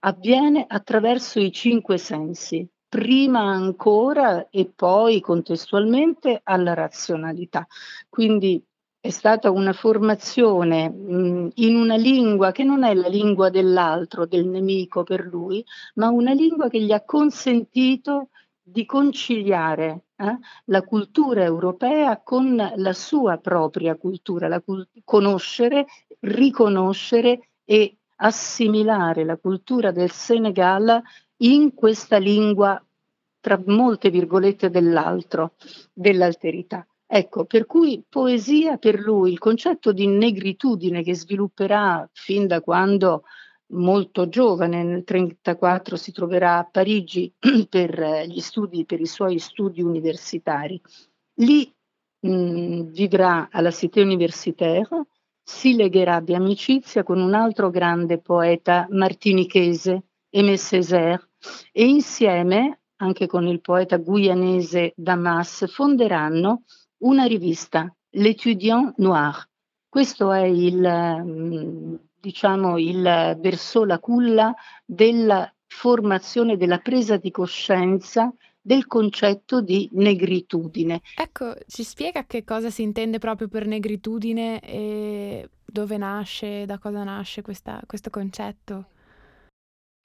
avviene 0.00 0.64
attraverso 0.68 1.40
i 1.40 1.50
cinque 1.50 1.98
sensi, 1.98 2.68
prima 2.94 3.40
ancora 3.40 4.46
e 4.50 4.70
poi 4.72 5.20
contestualmente 5.20 6.40
alla 6.44 6.74
razionalità. 6.74 7.66
Quindi 8.08 8.64
è 9.00 9.10
stata 9.10 9.50
una 9.50 9.72
formazione 9.72 10.88
mh, 10.90 11.50
in 11.54 11.74
una 11.74 11.96
lingua 11.96 12.52
che 12.52 12.62
non 12.62 12.84
è 12.84 12.94
la 12.94 13.08
lingua 13.08 13.50
dell'altro, 13.50 14.26
del 14.26 14.46
nemico 14.46 15.02
per 15.02 15.26
lui, 15.26 15.64
ma 15.94 16.10
una 16.10 16.32
lingua 16.34 16.68
che 16.68 16.80
gli 16.80 16.92
ha 16.92 17.02
consentito 17.02 18.28
di 18.62 18.86
conciliare 18.86 20.04
eh, 20.14 20.38
la 20.66 20.82
cultura 20.82 21.42
europea 21.42 22.22
con 22.22 22.54
la 22.76 22.92
sua 22.92 23.38
propria 23.38 23.96
cultura, 23.96 24.46
la 24.46 24.60
cult- 24.60 25.00
conoscere, 25.02 25.86
riconoscere 26.20 27.48
e 27.64 27.96
assimilare 28.18 29.24
la 29.24 29.36
cultura 29.36 29.90
del 29.90 30.12
Senegal 30.12 31.02
in 31.38 31.74
questa 31.74 32.18
lingua, 32.18 32.82
tra 33.40 33.60
molte 33.66 34.10
virgolette, 34.10 34.70
dell'altro, 34.70 35.54
dell'alterità. 35.92 36.86
Ecco, 37.06 37.44
per 37.44 37.66
cui 37.66 38.02
poesia 38.08 38.76
per 38.76 38.98
lui, 38.98 39.30
il 39.30 39.38
concetto 39.38 39.92
di 39.92 40.06
negritudine 40.06 41.02
che 41.02 41.14
svilupperà 41.14 42.08
fin 42.12 42.46
da 42.46 42.60
quando 42.60 43.24
molto 43.68 44.28
giovane, 44.28 44.76
nel 44.78 45.04
1934 45.06 45.96
si 45.96 46.12
troverà 46.12 46.58
a 46.58 46.64
Parigi 46.64 47.32
per 47.68 48.24
gli 48.26 48.40
studi, 48.40 48.84
per 48.84 49.00
i 49.00 49.06
suoi 49.06 49.38
studi 49.38 49.82
universitari. 49.82 50.80
Lì 51.34 51.72
mh, 52.20 52.82
vivrà 52.90 53.48
alla 53.50 53.70
Cité 53.70 54.02
Universitaire, 54.02 55.06
si 55.42 55.74
legherà 55.74 56.20
di 56.20 56.34
amicizia 56.34 57.02
con 57.02 57.20
un 57.20 57.34
altro 57.34 57.70
grande 57.70 58.18
poeta 58.18 58.86
martinichese, 58.90 60.02
Aimé 60.34 60.58
Césaire, 60.58 61.28
e 61.72 61.84
insieme, 61.84 62.80
anche 62.96 63.26
con 63.26 63.46
il 63.46 63.60
poeta 63.60 63.98
guyanese 63.98 64.92
Damas, 64.96 65.70
fonderanno 65.70 66.64
una 66.98 67.24
rivista, 67.24 67.94
L'Étudiant 68.10 68.94
Noir. 68.96 69.48
Questo 69.88 70.32
è 70.32 70.44
il, 70.44 70.80
mm, 70.80 71.94
diciamo, 72.20 72.78
il 72.78 73.36
verso, 73.40 73.84
la 73.84 73.98
culla 73.98 74.52
della 74.84 75.52
formazione, 75.66 76.56
della 76.56 76.78
presa 76.78 77.16
di 77.16 77.30
coscienza 77.30 78.32
del 78.60 78.86
concetto 78.86 79.60
di 79.60 79.88
negritudine. 79.92 81.02
Ecco, 81.16 81.54
ci 81.66 81.84
spiega 81.84 82.24
che 82.24 82.44
cosa 82.44 82.70
si 82.70 82.82
intende 82.82 83.18
proprio 83.18 83.48
per 83.48 83.66
negritudine 83.66 84.58
e 84.60 85.48
dove 85.64 85.96
nasce, 85.96 86.64
da 86.64 86.78
cosa 86.78 87.04
nasce 87.04 87.42
questa, 87.42 87.80
questo 87.86 88.08
concetto? 88.10 88.86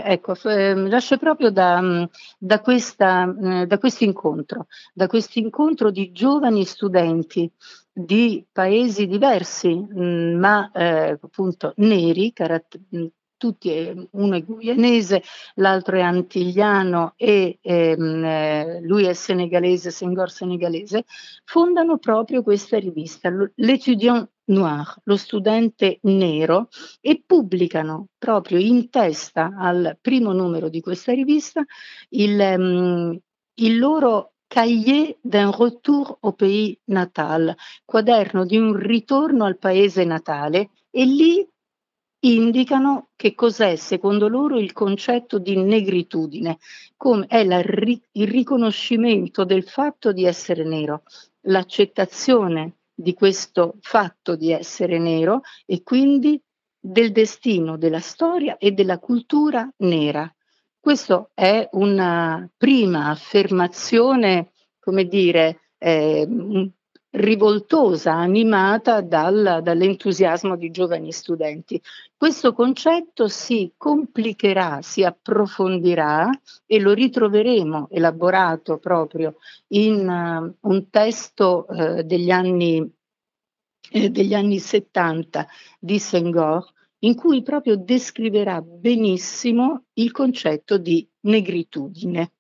Ecco, 0.01 0.33
nasce 0.43 1.17
proprio 1.17 1.51
da, 1.51 1.81
mm, 1.81 2.03
da, 2.37 2.61
questa, 2.61 3.35
eh, 3.41 3.65
da 3.67 3.77
questo 3.77 4.05
incontro, 4.05 4.67
da 4.93 5.07
questo 5.07 5.39
incontro 5.39 5.91
di 5.91 6.13
giovani 6.13 6.63
studenti 6.63 7.51
di 7.91 8.45
paesi 8.49 9.07
diversi, 9.07 9.75
mh, 9.75 10.01
mm, 10.01 10.39
ma 10.39 10.71
eh, 10.71 11.19
appunto 11.21 11.73
neri, 11.77 12.31
caratter- 12.31 13.11
tutti, 13.35 13.71
eh, 13.71 14.07
uno 14.11 14.35
è 14.35 14.43
guyanese, 14.43 15.21
l'altro 15.55 15.97
è 15.97 16.01
antigliano 16.01 17.13
e 17.17 17.57
ehm, 17.61 18.23
eh, 18.23 18.79
lui 18.81 19.05
è 19.05 19.13
senegalese, 19.13 19.91
Senghor 19.91 20.29
senegalese, 20.31 21.05
fondano 21.45 21.97
proprio 21.97 22.41
questa 22.41 22.77
rivista, 22.77 23.29
L'Étudiant 23.55 24.29
Noir, 24.49 24.95
lo 25.03 25.15
studente 25.15 25.99
nero, 26.03 26.69
e 27.01 27.23
pubblicano 27.25 28.07
proprio 28.17 28.57
in 28.57 28.89
testa 28.89 29.53
al 29.55 29.97
primo 30.01 30.31
numero 30.33 30.69
di 30.69 30.81
questa 30.81 31.13
rivista 31.13 31.63
il, 32.09 32.55
um, 32.57 33.19
il 33.55 33.77
loro 33.77 34.33
Cahier 34.47 35.17
d'un 35.21 35.51
retour 35.55 36.17
au 36.21 36.33
pays 36.33 36.75
natal, 36.85 37.55
quaderno 37.85 38.45
di 38.45 38.57
un 38.57 38.73
ritorno 38.75 39.45
al 39.45 39.59
paese 39.59 40.03
natale 40.05 40.71
e 40.89 41.05
lì 41.05 41.47
indicano 42.21 43.09
che 43.15 43.35
cos'è 43.35 43.75
secondo 43.75 44.27
loro 44.27 44.57
il 44.57 44.73
concetto 44.73 45.37
di 45.37 45.55
negritudine, 45.55 46.57
come 46.97 47.27
è 47.27 47.45
la, 47.45 47.59
il 47.59 48.27
riconoscimento 48.27 49.45
del 49.45 49.63
fatto 49.63 50.11
di 50.11 50.25
essere 50.25 50.63
nero, 50.63 51.03
l'accettazione 51.41 52.78
di 53.01 53.13
questo 53.13 53.77
fatto 53.79 54.35
di 54.35 54.51
essere 54.51 54.99
nero 54.99 55.41
e 55.65 55.83
quindi 55.83 56.41
del 56.77 57.13
destino 57.13 57.77
della 57.77 58.01
storia 58.01 58.57
e 58.57 58.71
della 58.71 58.99
cultura 58.99 59.69
nera. 59.77 60.29
Questa 60.77 61.29
è 61.33 61.69
una 61.73 62.49
prima 62.57 63.09
affermazione, 63.09 64.51
come 64.79 65.05
dire, 65.05 65.71
eh, 65.77 66.27
rivoltosa, 67.11 68.13
animata 68.13 69.01
dal, 69.01 69.61
dall'entusiasmo 69.63 70.55
di 70.55 70.69
giovani 70.69 71.11
studenti. 71.11 71.81
Questo 72.15 72.53
concetto 72.53 73.27
si 73.27 73.73
complicherà, 73.77 74.81
si 74.81 75.03
approfondirà 75.03 76.29
e 76.65 76.79
lo 76.79 76.93
ritroveremo 76.93 77.87
elaborato 77.89 78.77
proprio 78.77 79.37
in 79.69 80.07
uh, 80.07 80.67
un 80.69 80.89
testo 80.89 81.65
uh, 81.67 82.01
degli, 82.03 82.29
anni, 82.29 82.87
eh, 83.91 84.09
degli 84.09 84.33
anni 84.33 84.59
70 84.59 85.47
di 85.79 85.97
Senghor, 85.97 86.65
in 86.99 87.15
cui 87.15 87.41
proprio 87.41 87.77
descriverà 87.77 88.61
benissimo 88.61 89.85
il 89.93 90.11
concetto 90.11 90.77
di 90.77 91.07
negritudine. 91.21 92.33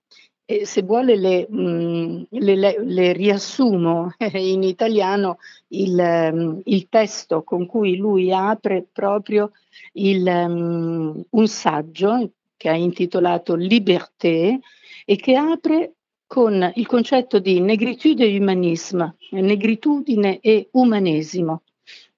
E 0.51 0.65
se 0.65 0.81
vuole 0.81 1.15
le, 1.15 1.45
mh, 1.47 1.61
mm, 1.61 2.21
le, 2.29 2.55
le, 2.55 2.75
le 2.83 3.13
riassumo 3.13 4.15
in 4.33 4.63
italiano 4.63 5.37
il, 5.67 5.95
um, 6.33 6.59
il, 6.63 6.87
testo 6.89 7.43
con 7.43 7.67
cui 7.67 7.97
lui 7.97 8.33
apre 8.33 8.83
proprio 8.91 9.51
il, 9.93 10.25
um, 10.25 11.23
un 11.29 11.47
saggio 11.47 12.31
che 12.57 12.67
ha 12.67 12.73
intitolato 12.73 13.53
Liberté 13.53 14.59
e 15.05 15.15
che 15.17 15.35
apre 15.35 15.93
con 16.25 16.71
il 16.73 16.87
concetto 16.87 17.37
di 17.37 17.59
negritude 17.59 18.25
e 18.25 18.39
humanisme, 18.39 19.17
negritudine 19.29 20.39
e 20.39 20.69
umanesimo. 20.71 21.61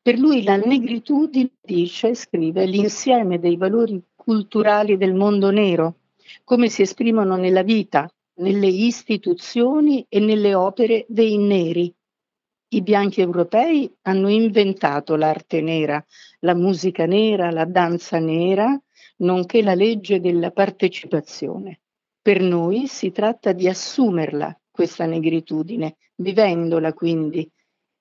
Per 0.01 0.17
lui 0.17 0.43
la 0.43 0.55
negritudine, 0.55 1.49
dice, 1.61 2.15
scrive, 2.15 2.65
l'insieme 2.65 3.39
dei 3.39 3.57
valori 3.57 4.01
culturali 4.15 4.95
del 4.95 5.15
mondo 5.15 5.49
nero, 5.49 5.95
come 6.45 6.69
si 6.69 6.81
esprimono 6.81 7.35
nella 7.35 7.63
vita, 7.63 8.09
nelle 8.35 8.67
istituzioni 8.67 10.05
e 10.07 10.19
nelle 10.19 10.55
opere 10.55 11.05
dei 11.07 11.37
neri. 11.37 11.93
I 12.73 12.81
bianchi 12.81 13.21
europei 13.21 13.93
hanno 14.03 14.29
inventato 14.29 15.15
l'arte 15.15 15.61
nera, 15.61 16.03
la 16.39 16.53
musica 16.53 17.05
nera, 17.05 17.51
la 17.51 17.65
danza 17.65 18.17
nera, 18.19 18.79
nonché 19.17 19.61
la 19.61 19.73
legge 19.73 20.19
della 20.19 20.51
partecipazione. 20.51 21.81
Per 22.21 22.39
noi 22.41 22.87
si 22.87 23.11
tratta 23.11 23.51
di 23.51 23.67
assumerla, 23.67 24.57
questa 24.71 25.05
negritudine, 25.05 25.97
vivendola 26.15 26.93
quindi, 26.93 27.49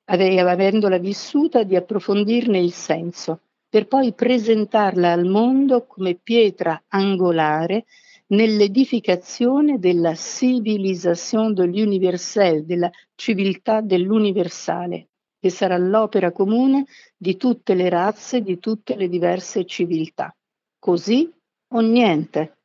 avendola 0.05 0.99
vissuta, 0.99 1.63
di 1.63 1.75
approfondirne 1.75 2.59
il 2.59 2.73
senso, 2.73 3.41
per 3.69 3.87
poi 3.87 4.13
presentarla 4.13 5.13
al 5.13 5.27
mondo 5.27 5.87
come 5.87 6.15
pietra 6.15 6.85
angolare 6.89 7.87
nell'edificazione 8.31 9.79
della 9.79 10.15
civilisation 10.15 11.53
de 11.53 11.67
l'universel, 11.67 12.65
della 12.65 12.91
civiltà 13.15 13.81
dell'universale, 13.81 15.09
che 15.39 15.51
sarà 15.51 15.77
l'opera 15.79 16.33
comune 16.33 16.87
di 17.17 17.37
tutte 17.37 17.75
le 17.75 17.89
razze, 17.89 18.43
di 18.43 18.59
tutte 18.59 18.97
le 18.97 19.09
diverse 19.09 19.65
civiltà. 19.65 20.35
Così 20.79 21.31
o 21.73 21.81
niente. 21.81 22.57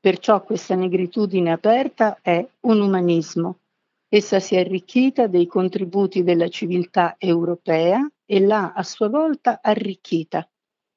Perciò 0.00 0.42
questa 0.42 0.74
negritudine 0.74 1.52
aperta 1.52 2.18
è 2.20 2.44
un 2.60 2.80
umanismo. 2.80 3.58
Essa 4.08 4.40
si 4.40 4.56
è 4.56 4.60
arricchita 4.60 5.26
dei 5.26 5.46
contributi 5.46 6.22
della 6.22 6.48
civiltà 6.48 7.14
europea 7.18 8.10
e 8.26 8.40
l'ha 8.40 8.72
a 8.72 8.82
sua 8.82 9.08
volta 9.08 9.60
arricchita. 9.62 10.46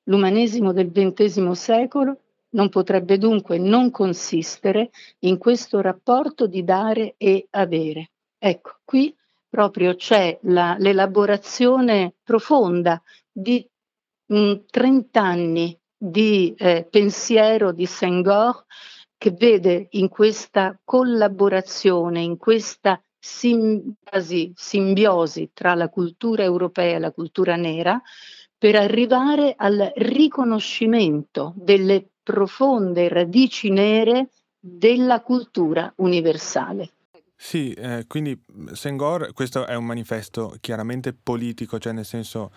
L'umanesimo 0.06 0.74
del 0.74 0.92
XX 0.92 1.52
secolo 1.52 2.20
non 2.56 2.70
potrebbe 2.70 3.18
dunque 3.18 3.58
non 3.58 3.92
consistere 3.92 4.90
in 5.20 5.38
questo 5.38 5.82
rapporto 5.82 6.48
di 6.48 6.64
dare 6.64 7.16
e 7.18 7.48
avere. 7.52 8.12
Ecco, 8.38 8.78
qui 8.84 9.16
proprio 9.48 9.96
c'è 9.96 10.40
la, 10.44 10.76
l'elaborazione 10.80 12.16
profonda 12.24 13.02
di 13.32 13.66
mh, 14.28 14.54
30 14.70 15.22
anni 15.22 15.78
di 15.98 16.54
eh, 16.58 16.88
pensiero 16.90 17.72
di 17.72 17.86
Senghor 17.86 18.66
che 19.18 19.32
vede 19.32 19.88
in 19.92 20.10
questa 20.10 20.78
collaborazione, 20.84 22.22
in 22.22 22.38
questa 22.38 23.02
simbiosi, 23.18 24.52
simbiosi 24.56 25.52
tra 25.54 25.74
la 25.74 25.90
cultura 25.90 26.44
europea 26.44 26.96
e 26.96 27.00
la 27.00 27.12
cultura 27.12 27.56
nera, 27.56 28.00
per 28.58 28.76
arrivare 28.76 29.54
al 29.58 29.92
riconoscimento 29.96 31.54
delle 31.56 32.10
profonde 32.26 33.08
radici 33.08 33.70
nere 33.70 34.30
della 34.60 35.22
cultura 35.22 35.94
universale. 35.98 36.90
Sì, 37.36 37.72
eh, 37.74 38.06
quindi 38.08 38.42
Senghor, 38.72 39.32
questo 39.34 39.68
è 39.68 39.76
un 39.76 39.86
manifesto 39.86 40.56
chiaramente 40.60 41.14
politico, 41.14 41.78
cioè 41.78 41.94
nel 41.94 42.06
senso 42.06 42.52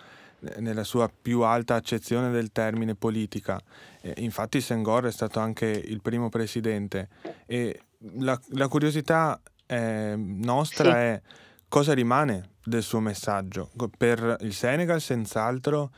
nella 0.57 0.85
sua 0.85 1.09
più 1.09 1.41
alta 1.41 1.75
accezione 1.75 2.31
del 2.31 2.51
termine 2.51 2.95
politica. 2.95 3.59
Eh, 4.01 4.15
infatti 4.17 4.59
Senghor 4.59 5.05
è 5.05 5.11
stato 5.11 5.39
anche 5.39 5.67
il 5.67 6.01
primo 6.01 6.29
presidente 6.29 7.09
e 7.45 7.81
la, 8.15 8.39
la 8.53 8.67
curiosità 8.67 9.39
eh, 9.67 10.15
nostra 10.17 10.91
sì. 10.91 10.97
è 10.97 11.21
cosa 11.67 11.93
rimane 11.93 12.51
del 12.63 12.81
suo 12.81 13.01
messaggio. 13.01 13.69
Per 13.97 14.37
il 14.39 14.53
Senegal 14.53 15.01
senz'altro, 15.01 15.91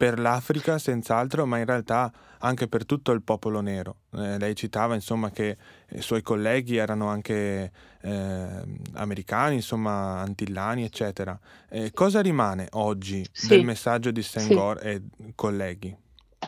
per 0.00 0.18
l'Africa 0.18 0.78
senz'altro, 0.78 1.44
ma 1.44 1.58
in 1.58 1.66
realtà 1.66 2.10
anche 2.38 2.68
per 2.68 2.86
tutto 2.86 3.12
il 3.12 3.20
popolo 3.20 3.60
nero. 3.60 3.96
Eh, 4.16 4.38
lei 4.38 4.56
citava 4.56 4.94
insomma 4.94 5.30
che 5.30 5.58
i 5.90 6.00
suoi 6.00 6.22
colleghi 6.22 6.78
erano 6.78 7.08
anche 7.08 7.70
eh, 8.00 8.48
americani, 8.94 9.56
insomma 9.56 10.20
antillani, 10.20 10.84
eccetera. 10.84 11.38
Eh, 11.68 11.92
cosa 11.92 12.22
rimane 12.22 12.68
oggi 12.70 13.26
sì. 13.30 13.48
del 13.48 13.64
messaggio 13.64 14.10
di 14.10 14.22
Senghor 14.22 14.78
sì. 14.80 14.86
e 14.86 15.02
colleghi? 15.34 15.94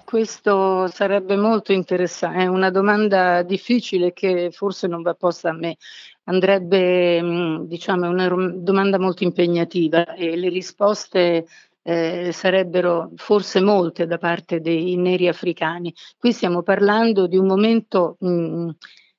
Questo 0.03 0.87
sarebbe 0.87 1.37
molto 1.37 1.73
interessante, 1.73 2.45
è 2.45 2.47
una 2.47 2.71
domanda 2.71 3.43
difficile 3.43 4.15
che 4.15 4.49
forse 4.51 4.87
non 4.87 5.03
va 5.03 5.13
posta 5.13 5.51
a 5.51 5.53
me, 5.53 5.77
andrebbe, 6.25 7.21
mm, 7.21 7.65
diciamo, 7.65 8.09
una 8.09 8.29
domanda 8.29 8.99
molto 8.99 9.25
impegnativa 9.25 10.15
e 10.15 10.37
le 10.37 10.49
risposte 10.49 11.47
eh, 11.83 12.31
sarebbero 12.33 13.11
forse 13.17 13.61
molte 13.61 14.07
da 14.07 14.19
parte 14.19 14.61
dei 14.61 14.97
neri 14.97 15.29
africani. 15.29 15.93
Qui 16.19 16.33
stiamo 16.33 16.63
parlando 16.63 17.27
di 17.27 17.37
un 17.37 17.47
momento 17.47 18.17
mh, 18.21 18.29
mm, 18.29 18.69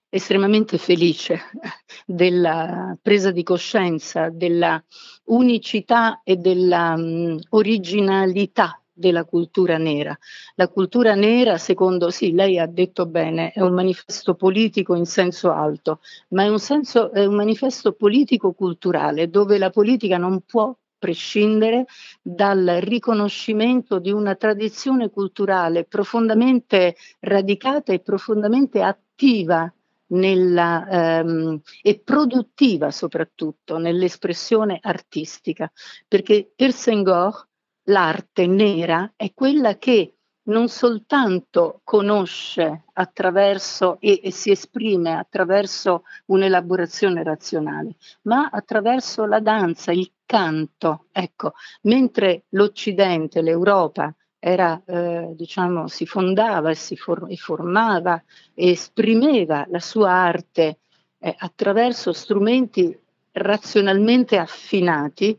estremamente 0.09 0.77
felice 0.77 1.39
della 2.05 2.97
presa 3.01 3.31
di 3.31 3.43
coscienza, 3.43 4.29
della 4.29 4.81
unicità 5.25 6.21
e 6.23 6.37
della 6.37 6.95
mh, 6.95 7.01
mm, 7.01 7.37
originalità 7.49 8.77
della 8.93 9.25
cultura 9.25 9.77
nera. 9.77 10.17
La 10.55 10.67
cultura 10.67 11.15
nera, 11.15 11.57
secondo, 11.57 12.11
sì, 12.11 12.31
lei 12.31 12.59
ha 12.59 12.67
detto 12.67 13.07
bene, 13.07 13.51
è 13.51 13.61
un 13.61 13.73
manifesto 13.73 14.35
politico 14.35 14.93
in 14.95 15.05
senso 15.05 15.51
alto, 15.51 15.99
ma 16.29 16.43
è 16.43 16.47
un, 16.49 16.59
senso, 16.59 17.11
è 17.11 17.25
un 17.25 17.35
manifesto 17.35 17.93
politico-culturale 17.93 19.29
dove 19.29 19.57
la 19.57 19.71
politica 19.71 20.17
non 20.17 20.41
può 20.41 20.73
prescindere 21.03 21.85
dal 22.21 22.77
riconoscimento 22.79 23.99
di 23.99 24.09
una 24.09 24.35
tradizione 24.35 25.09
culturale 25.09 25.83
profondamente 25.83 26.95
radicata 27.19 27.91
e 27.91 27.99
profondamente 27.99 28.81
attiva 28.81 29.69
nella, 30.13 30.87
ehm, 30.89 31.59
e 31.81 31.99
produttiva 31.99 32.89
soprattutto 32.89 33.77
nell'espressione 33.77 34.79
artistica, 34.81 35.69
perché 36.07 36.49
per 36.55 36.71
Senghor 36.71 37.49
l'arte 37.87 38.47
nera 38.47 39.11
è 39.17 39.33
quella 39.33 39.77
che 39.77 40.12
non 40.45 40.67
soltanto 40.67 41.81
conosce 41.83 42.83
attraverso 42.93 43.97
e, 43.99 44.19
e, 44.23 44.31
si 44.31 44.51
esprime 44.51 45.13
attraverso 45.13 46.03
un'elaborazione 46.25 47.23
razionale, 47.23 47.95
ma 48.23 48.49
attraverso 48.51 49.25
la 49.25 49.39
danza, 49.39 49.91
il 49.91 50.11
canto. 50.25 51.05
Ecco, 51.11 51.53
mentre 51.83 52.45
l'Occidente, 52.49 53.41
l'Europa, 53.41 54.13
era, 54.39 54.81
eh, 54.85 55.31
diciamo, 55.35 55.87
si 55.87 56.05
fondava 56.05 56.69
e 56.69 56.75
si 56.75 56.97
for- 56.97 57.27
e 57.29 57.37
formava 57.37 58.21
e 58.53 58.71
esprimeva 58.71 59.65
la 59.69 59.79
sua 59.79 60.11
arte 60.11 60.79
eh, 61.19 61.33
attraverso 61.37 62.11
strumenti 62.11 62.99
razionalmente 63.31 64.37
affinati, 64.37 65.37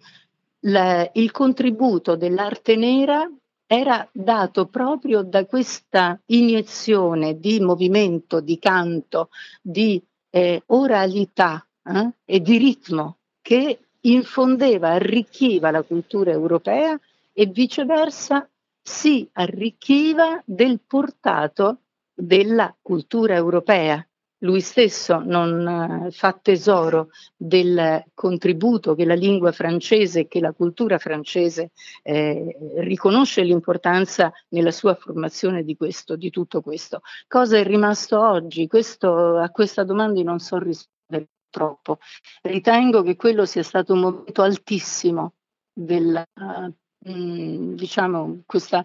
la, 0.61 1.09
il 1.13 1.31
contributo 1.31 2.17
dell'arte 2.17 2.77
nera 2.77 3.31
era 3.67 4.09
dato 4.13 4.67
proprio 4.67 5.23
da 5.23 5.47
questa 5.47 6.21
iniezione 6.27 7.39
di 7.39 7.61
movimento, 7.61 8.41
di 8.41 8.59
canto, 8.59 9.31
di 9.63 10.03
eh, 10.31 10.63
oralità 10.67 11.67
eh, 11.83 12.11
e 12.25 12.41
di 12.41 12.59
ritmo 12.59 13.19
che 13.41 13.79
infondeva, 14.01 14.91
arricchiva 14.91 15.71
la 15.71 15.83
cultura 15.83 16.31
europea 16.31 16.99
e 17.33 17.47
viceversa 17.47 18.49
si 18.83 19.29
arricchiva 19.33 20.43
del 20.45 20.81
portato 20.87 21.79
della 22.15 22.75
cultura 22.83 23.35
europea 23.35 24.07
lui 24.39 24.61
stesso 24.61 25.23
non 25.25 26.07
eh, 26.07 26.11
fa 26.11 26.33
tesoro 26.33 27.09
del 27.37 28.05
contributo 28.15 28.95
che 28.95 29.05
la 29.05 29.15
lingua 29.15 29.53
francese 29.53 30.27
che 30.27 30.41
la 30.41 30.53
cultura 30.53 30.99
francese 30.99 31.71
eh, 32.03 32.57
riconosce 32.79 33.43
l'importanza 33.43 34.33
nella 34.49 34.71
sua 34.71 34.95
formazione 34.95 35.63
di 35.65 35.77
questo, 35.77 36.17
di 36.17 36.31
tutto 36.31 36.61
questo. 36.61 37.01
Cosa 37.27 37.57
è 37.57 37.65
rimasto 37.65 38.21
oggi? 38.21 38.67
Questo, 38.67 39.37
a 39.37 39.51
questa 39.51 39.85
domanda 39.85 40.23
non 40.23 40.39
so 40.39 40.59
rispondere 40.59 41.31
troppo. 41.49 41.99
Ritengo 42.43 43.03
che 43.03 43.17
quello 43.17 43.47
sia 43.47 43.63
stato 43.63 43.93
un 43.93 44.01
momento 44.01 44.43
altissimo 44.43 45.35
della, 45.73 46.25
uh, 46.35 47.75
diciamo, 47.75 48.43
questa 48.45 48.85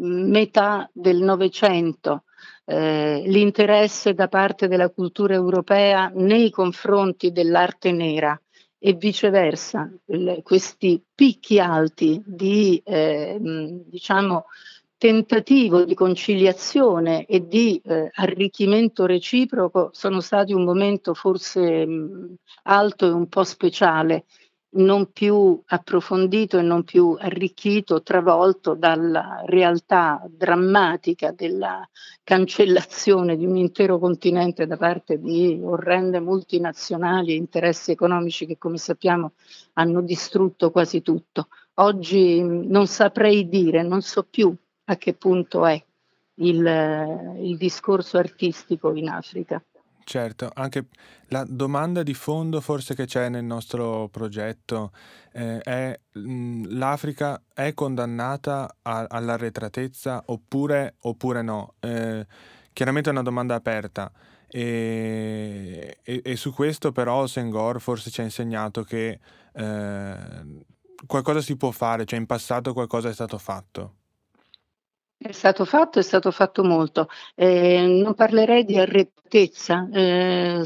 metà 0.00 0.88
del 0.92 1.22
Novecento 1.22 2.24
eh, 2.64 3.22
l'interesse 3.26 4.14
da 4.14 4.28
parte 4.28 4.68
della 4.68 4.90
cultura 4.90 5.34
europea 5.34 6.10
nei 6.14 6.50
confronti 6.50 7.32
dell'arte 7.32 7.92
nera 7.92 8.40
e 8.78 8.92
viceversa, 8.92 9.90
le, 10.06 10.42
questi 10.42 11.02
picchi 11.14 11.58
alti 11.58 12.22
di 12.24 12.80
eh, 12.84 13.36
diciamo 13.40 14.44
tentativo 14.98 15.84
di 15.84 15.94
conciliazione 15.94 17.24
e 17.26 17.46
di 17.46 17.80
eh, 17.84 18.10
arricchimento 18.12 19.06
reciproco 19.06 19.90
sono 19.92 20.20
stati 20.20 20.52
un 20.52 20.64
momento 20.64 21.14
forse 21.14 21.86
mh, 21.86 22.34
alto 22.64 23.06
e 23.06 23.10
un 23.10 23.28
po' 23.28 23.44
speciale 23.44 24.24
non 24.70 25.12
più 25.12 25.60
approfondito 25.66 26.58
e 26.58 26.62
non 26.62 26.84
più 26.84 27.16
arricchito, 27.18 28.02
travolto 28.02 28.74
dalla 28.74 29.42
realtà 29.46 30.22
drammatica 30.28 31.32
della 31.32 31.88
cancellazione 32.22 33.36
di 33.36 33.46
un 33.46 33.56
intero 33.56 33.98
continente 33.98 34.66
da 34.66 34.76
parte 34.76 35.18
di 35.18 35.58
orrende 35.62 36.20
multinazionali 36.20 37.32
e 37.32 37.36
interessi 37.36 37.92
economici 37.92 38.44
che, 38.46 38.58
come 38.58 38.76
sappiamo, 38.76 39.32
hanno 39.74 40.02
distrutto 40.02 40.70
quasi 40.70 41.00
tutto. 41.00 41.48
Oggi 41.74 42.42
non 42.42 42.86
saprei 42.86 43.48
dire, 43.48 43.82
non 43.82 44.02
so 44.02 44.24
più 44.28 44.54
a 44.84 44.96
che 44.96 45.14
punto 45.14 45.64
è 45.64 45.82
il, 46.40 47.36
il 47.40 47.56
discorso 47.56 48.18
artistico 48.18 48.92
in 48.94 49.08
Africa. 49.08 49.62
Certo, 50.08 50.50
anche 50.54 50.86
la 51.26 51.44
domanda 51.46 52.02
di 52.02 52.14
fondo 52.14 52.62
forse 52.62 52.94
che 52.94 53.04
c'è 53.04 53.28
nel 53.28 53.44
nostro 53.44 54.08
progetto 54.08 54.90
eh, 55.34 55.60
è 55.60 56.00
mh, 56.12 56.78
l'Africa 56.78 57.42
è 57.52 57.74
condannata 57.74 58.74
a, 58.80 59.04
all'arretratezza 59.06 60.22
oppure, 60.28 60.94
oppure 61.00 61.42
no? 61.42 61.74
Eh, 61.80 62.26
chiaramente 62.72 63.10
è 63.10 63.12
una 63.12 63.20
domanda 63.20 63.54
aperta 63.54 64.10
e, 64.46 65.98
e, 66.02 66.22
e, 66.24 66.36
su 66.36 66.54
questo 66.54 66.90
però 66.90 67.26
Senghor 67.26 67.78
forse 67.78 68.08
ci 68.08 68.22
ha 68.22 68.24
insegnato 68.24 68.84
che 68.84 69.20
eh, 69.52 70.64
qualcosa 71.06 71.42
si 71.42 71.54
può 71.58 71.70
fare, 71.70 72.06
cioè 72.06 72.18
in 72.18 72.24
passato 72.24 72.72
qualcosa 72.72 73.10
è 73.10 73.12
stato 73.12 73.36
fatto. 73.36 73.96
È 75.20 75.32
stato 75.32 75.64
fatto, 75.64 75.98
è 75.98 76.02
stato 76.02 76.30
fatto 76.30 76.62
molto. 76.62 77.08
Eh, 77.34 77.84
non 77.86 78.14
parlerei 78.14 78.64
di 78.64 78.78
arretratezza. 78.78 79.88
Eh, 79.92 80.62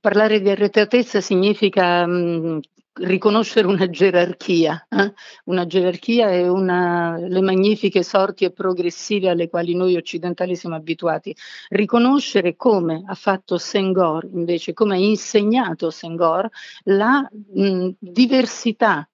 parlare 0.00 0.40
di 0.40 0.48
arretratezza 0.48 1.20
significa 1.20 2.06
mh, 2.06 2.60
riconoscere 2.92 3.66
una 3.66 3.90
gerarchia, 3.90 4.86
eh? 4.88 5.12
una 5.46 5.66
gerarchia 5.66 6.30
e 6.30 6.48
una, 6.48 7.16
le 7.18 7.40
magnifiche 7.40 8.04
sorti 8.04 8.44
e 8.44 8.52
progressive 8.52 9.28
alle 9.28 9.48
quali 9.48 9.74
noi 9.74 9.96
occidentali 9.96 10.54
siamo 10.54 10.76
abituati. 10.76 11.34
Riconoscere 11.70 12.54
come 12.54 13.02
ha 13.04 13.14
fatto 13.14 13.58
Senghor, 13.58 14.28
invece, 14.32 14.72
come 14.72 14.94
ha 14.94 14.98
insegnato 14.98 15.90
Senghor, 15.90 16.48
la 16.84 17.28
mh, 17.54 17.88
diversità 17.98 19.04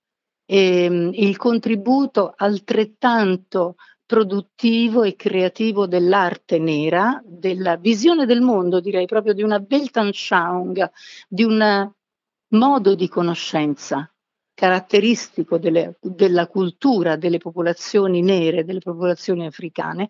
ehm, 0.47 1.11
il 1.15 1.37
contributo 1.37 2.33
altrettanto 2.37 3.77
produttivo 4.07 5.03
e 5.03 5.17
creativo 5.17 5.87
dell'arte 5.87 6.59
nera, 6.59 7.21
della 7.25 7.77
visione 7.77 8.25
del 8.25 8.41
mondo, 8.41 8.81
direi 8.81 9.07
proprio 9.07 9.35
di 9.35 9.43
una 9.43 9.65
Weltanschauung, 9.69 10.91
di 11.29 11.43
un 11.43 11.93
modo 12.51 12.95
di 12.95 13.09
conoscenza 13.09 14.09
caratteristico 14.55 15.59
delle, 15.59 15.99
della 16.01 16.47
cultura 16.47 17.17
delle 17.17 17.39
popolazioni 17.39 18.23
nere, 18.23 18.65
delle 18.65 18.79
popolazioni 18.79 19.45
africane, 19.45 20.09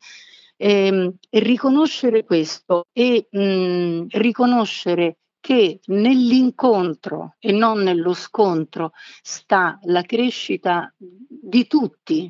e, 0.57 0.87
ehm, 0.87 1.15
e 1.29 1.39
riconoscere 1.41 2.25
questo 2.25 2.87
e 2.93 3.27
mh, 3.31 4.07
riconoscere 4.11 5.19
che 5.47 5.79
nell'incontro 5.85 7.37
e 7.39 7.53
non 7.53 7.81
nello 7.85 8.15
scontro 8.15 8.91
sta 9.23 9.79
la 9.85 10.03
crescita 10.03 10.93
di 10.99 11.69
tutti, 11.69 12.29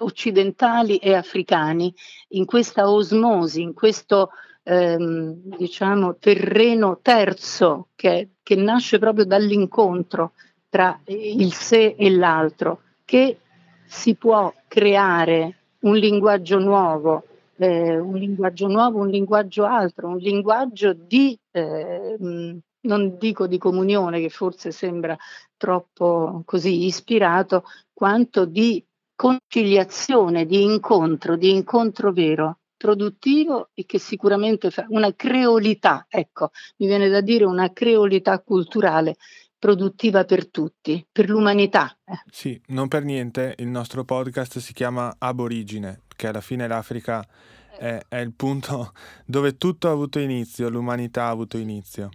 occidentali 0.00 0.98
e 0.98 1.14
africani, 1.14 1.90
in 2.32 2.44
questa 2.44 2.90
osmosi, 2.90 3.62
in 3.62 3.72
questo 3.72 4.32
ehm, 4.64 5.56
diciamo, 5.56 6.16
terreno 6.18 6.98
terzo 7.00 7.88
che, 7.94 8.32
che 8.42 8.54
nasce 8.56 8.98
proprio 8.98 9.24
dall'incontro 9.24 10.32
tra 10.68 11.00
il 11.06 11.54
sé 11.54 11.94
e 11.96 12.10
l'altro, 12.10 12.82
che 13.06 13.38
si 13.86 14.14
può 14.14 14.52
creare 14.66 15.56
un 15.80 15.96
linguaggio 15.96 16.58
nuovo, 16.58 17.24
eh, 17.56 17.98
un 17.98 18.16
linguaggio 18.16 18.66
nuovo, 18.66 18.98
un 18.98 19.08
linguaggio 19.08 19.64
altro, 19.64 20.08
un 20.08 20.18
linguaggio 20.18 20.92
di, 20.92 21.38
eh, 21.58 22.60
non 22.80 23.16
dico 23.18 23.46
di 23.46 23.58
comunione, 23.58 24.20
che 24.20 24.28
forse 24.28 24.70
sembra 24.70 25.16
troppo 25.56 26.42
così 26.44 26.84
ispirato, 26.84 27.64
quanto 27.92 28.44
di 28.44 28.84
conciliazione, 29.14 30.46
di 30.46 30.62
incontro, 30.62 31.36
di 31.36 31.50
incontro 31.50 32.12
vero, 32.12 32.58
produttivo 32.76 33.70
e 33.74 33.84
che 33.84 33.98
sicuramente 33.98 34.70
fa 34.70 34.86
una 34.90 35.12
creolità, 35.14 36.06
ecco, 36.08 36.50
mi 36.76 36.86
viene 36.86 37.08
da 37.08 37.20
dire 37.20 37.44
una 37.44 37.72
creolità 37.72 38.40
culturale 38.40 39.16
produttiva 39.58 40.24
per 40.24 40.48
tutti, 40.48 41.04
per 41.10 41.28
l'umanità. 41.28 41.98
Eh. 42.04 42.22
Sì, 42.30 42.60
non 42.68 42.86
per 42.86 43.02
niente 43.02 43.56
il 43.58 43.66
nostro 43.66 44.04
podcast 44.04 44.58
si 44.58 44.72
chiama 44.72 45.16
Aborigine, 45.18 46.02
che 46.14 46.28
alla 46.28 46.40
fine 46.40 46.68
l'Africa 46.68 47.26
è, 47.78 48.00
è 48.08 48.16
il 48.18 48.32
punto 48.34 48.92
dove 49.24 49.56
tutto 49.56 49.88
ha 49.88 49.92
avuto 49.92 50.18
inizio, 50.18 50.68
l'umanità 50.68 51.24
ha 51.24 51.30
avuto 51.30 51.56
inizio. 51.56 52.10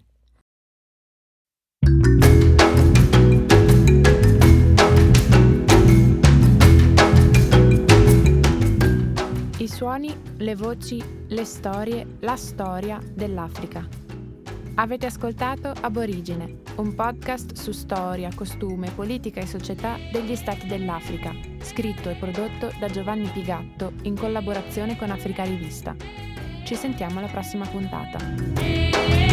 I 9.57 9.67
suoni, 9.69 10.13
le 10.37 10.55
voci, 10.55 11.01
le 11.27 11.45
storie, 11.45 12.17
la 12.19 12.35
storia 12.35 12.99
dell'Africa. 13.13 14.02
Avete 14.75 15.05
ascoltato 15.05 15.71
Aborigine, 15.81 16.61
un 16.77 16.95
podcast 16.95 17.53
su 17.53 17.71
storia, 17.71 18.29
costume, 18.33 18.89
politica 18.89 19.39
e 19.39 19.45
società 19.45 19.97
degli 20.11 20.35
stati 20.35 20.65
dell'Africa, 20.65 21.31
scritto 21.61 22.09
e 22.09 22.15
prodotto 22.15 22.71
da 22.79 22.87
Giovanni 22.87 23.27
Pigatto 23.27 23.93
in 24.01 24.17
collaborazione 24.17 24.97
con 24.97 25.11
Africa 25.11 25.43
Rivista. 25.43 25.95
Ci 26.65 26.73
sentiamo 26.73 27.19
alla 27.19 27.27
prossima 27.27 27.67
puntata. 27.67 29.32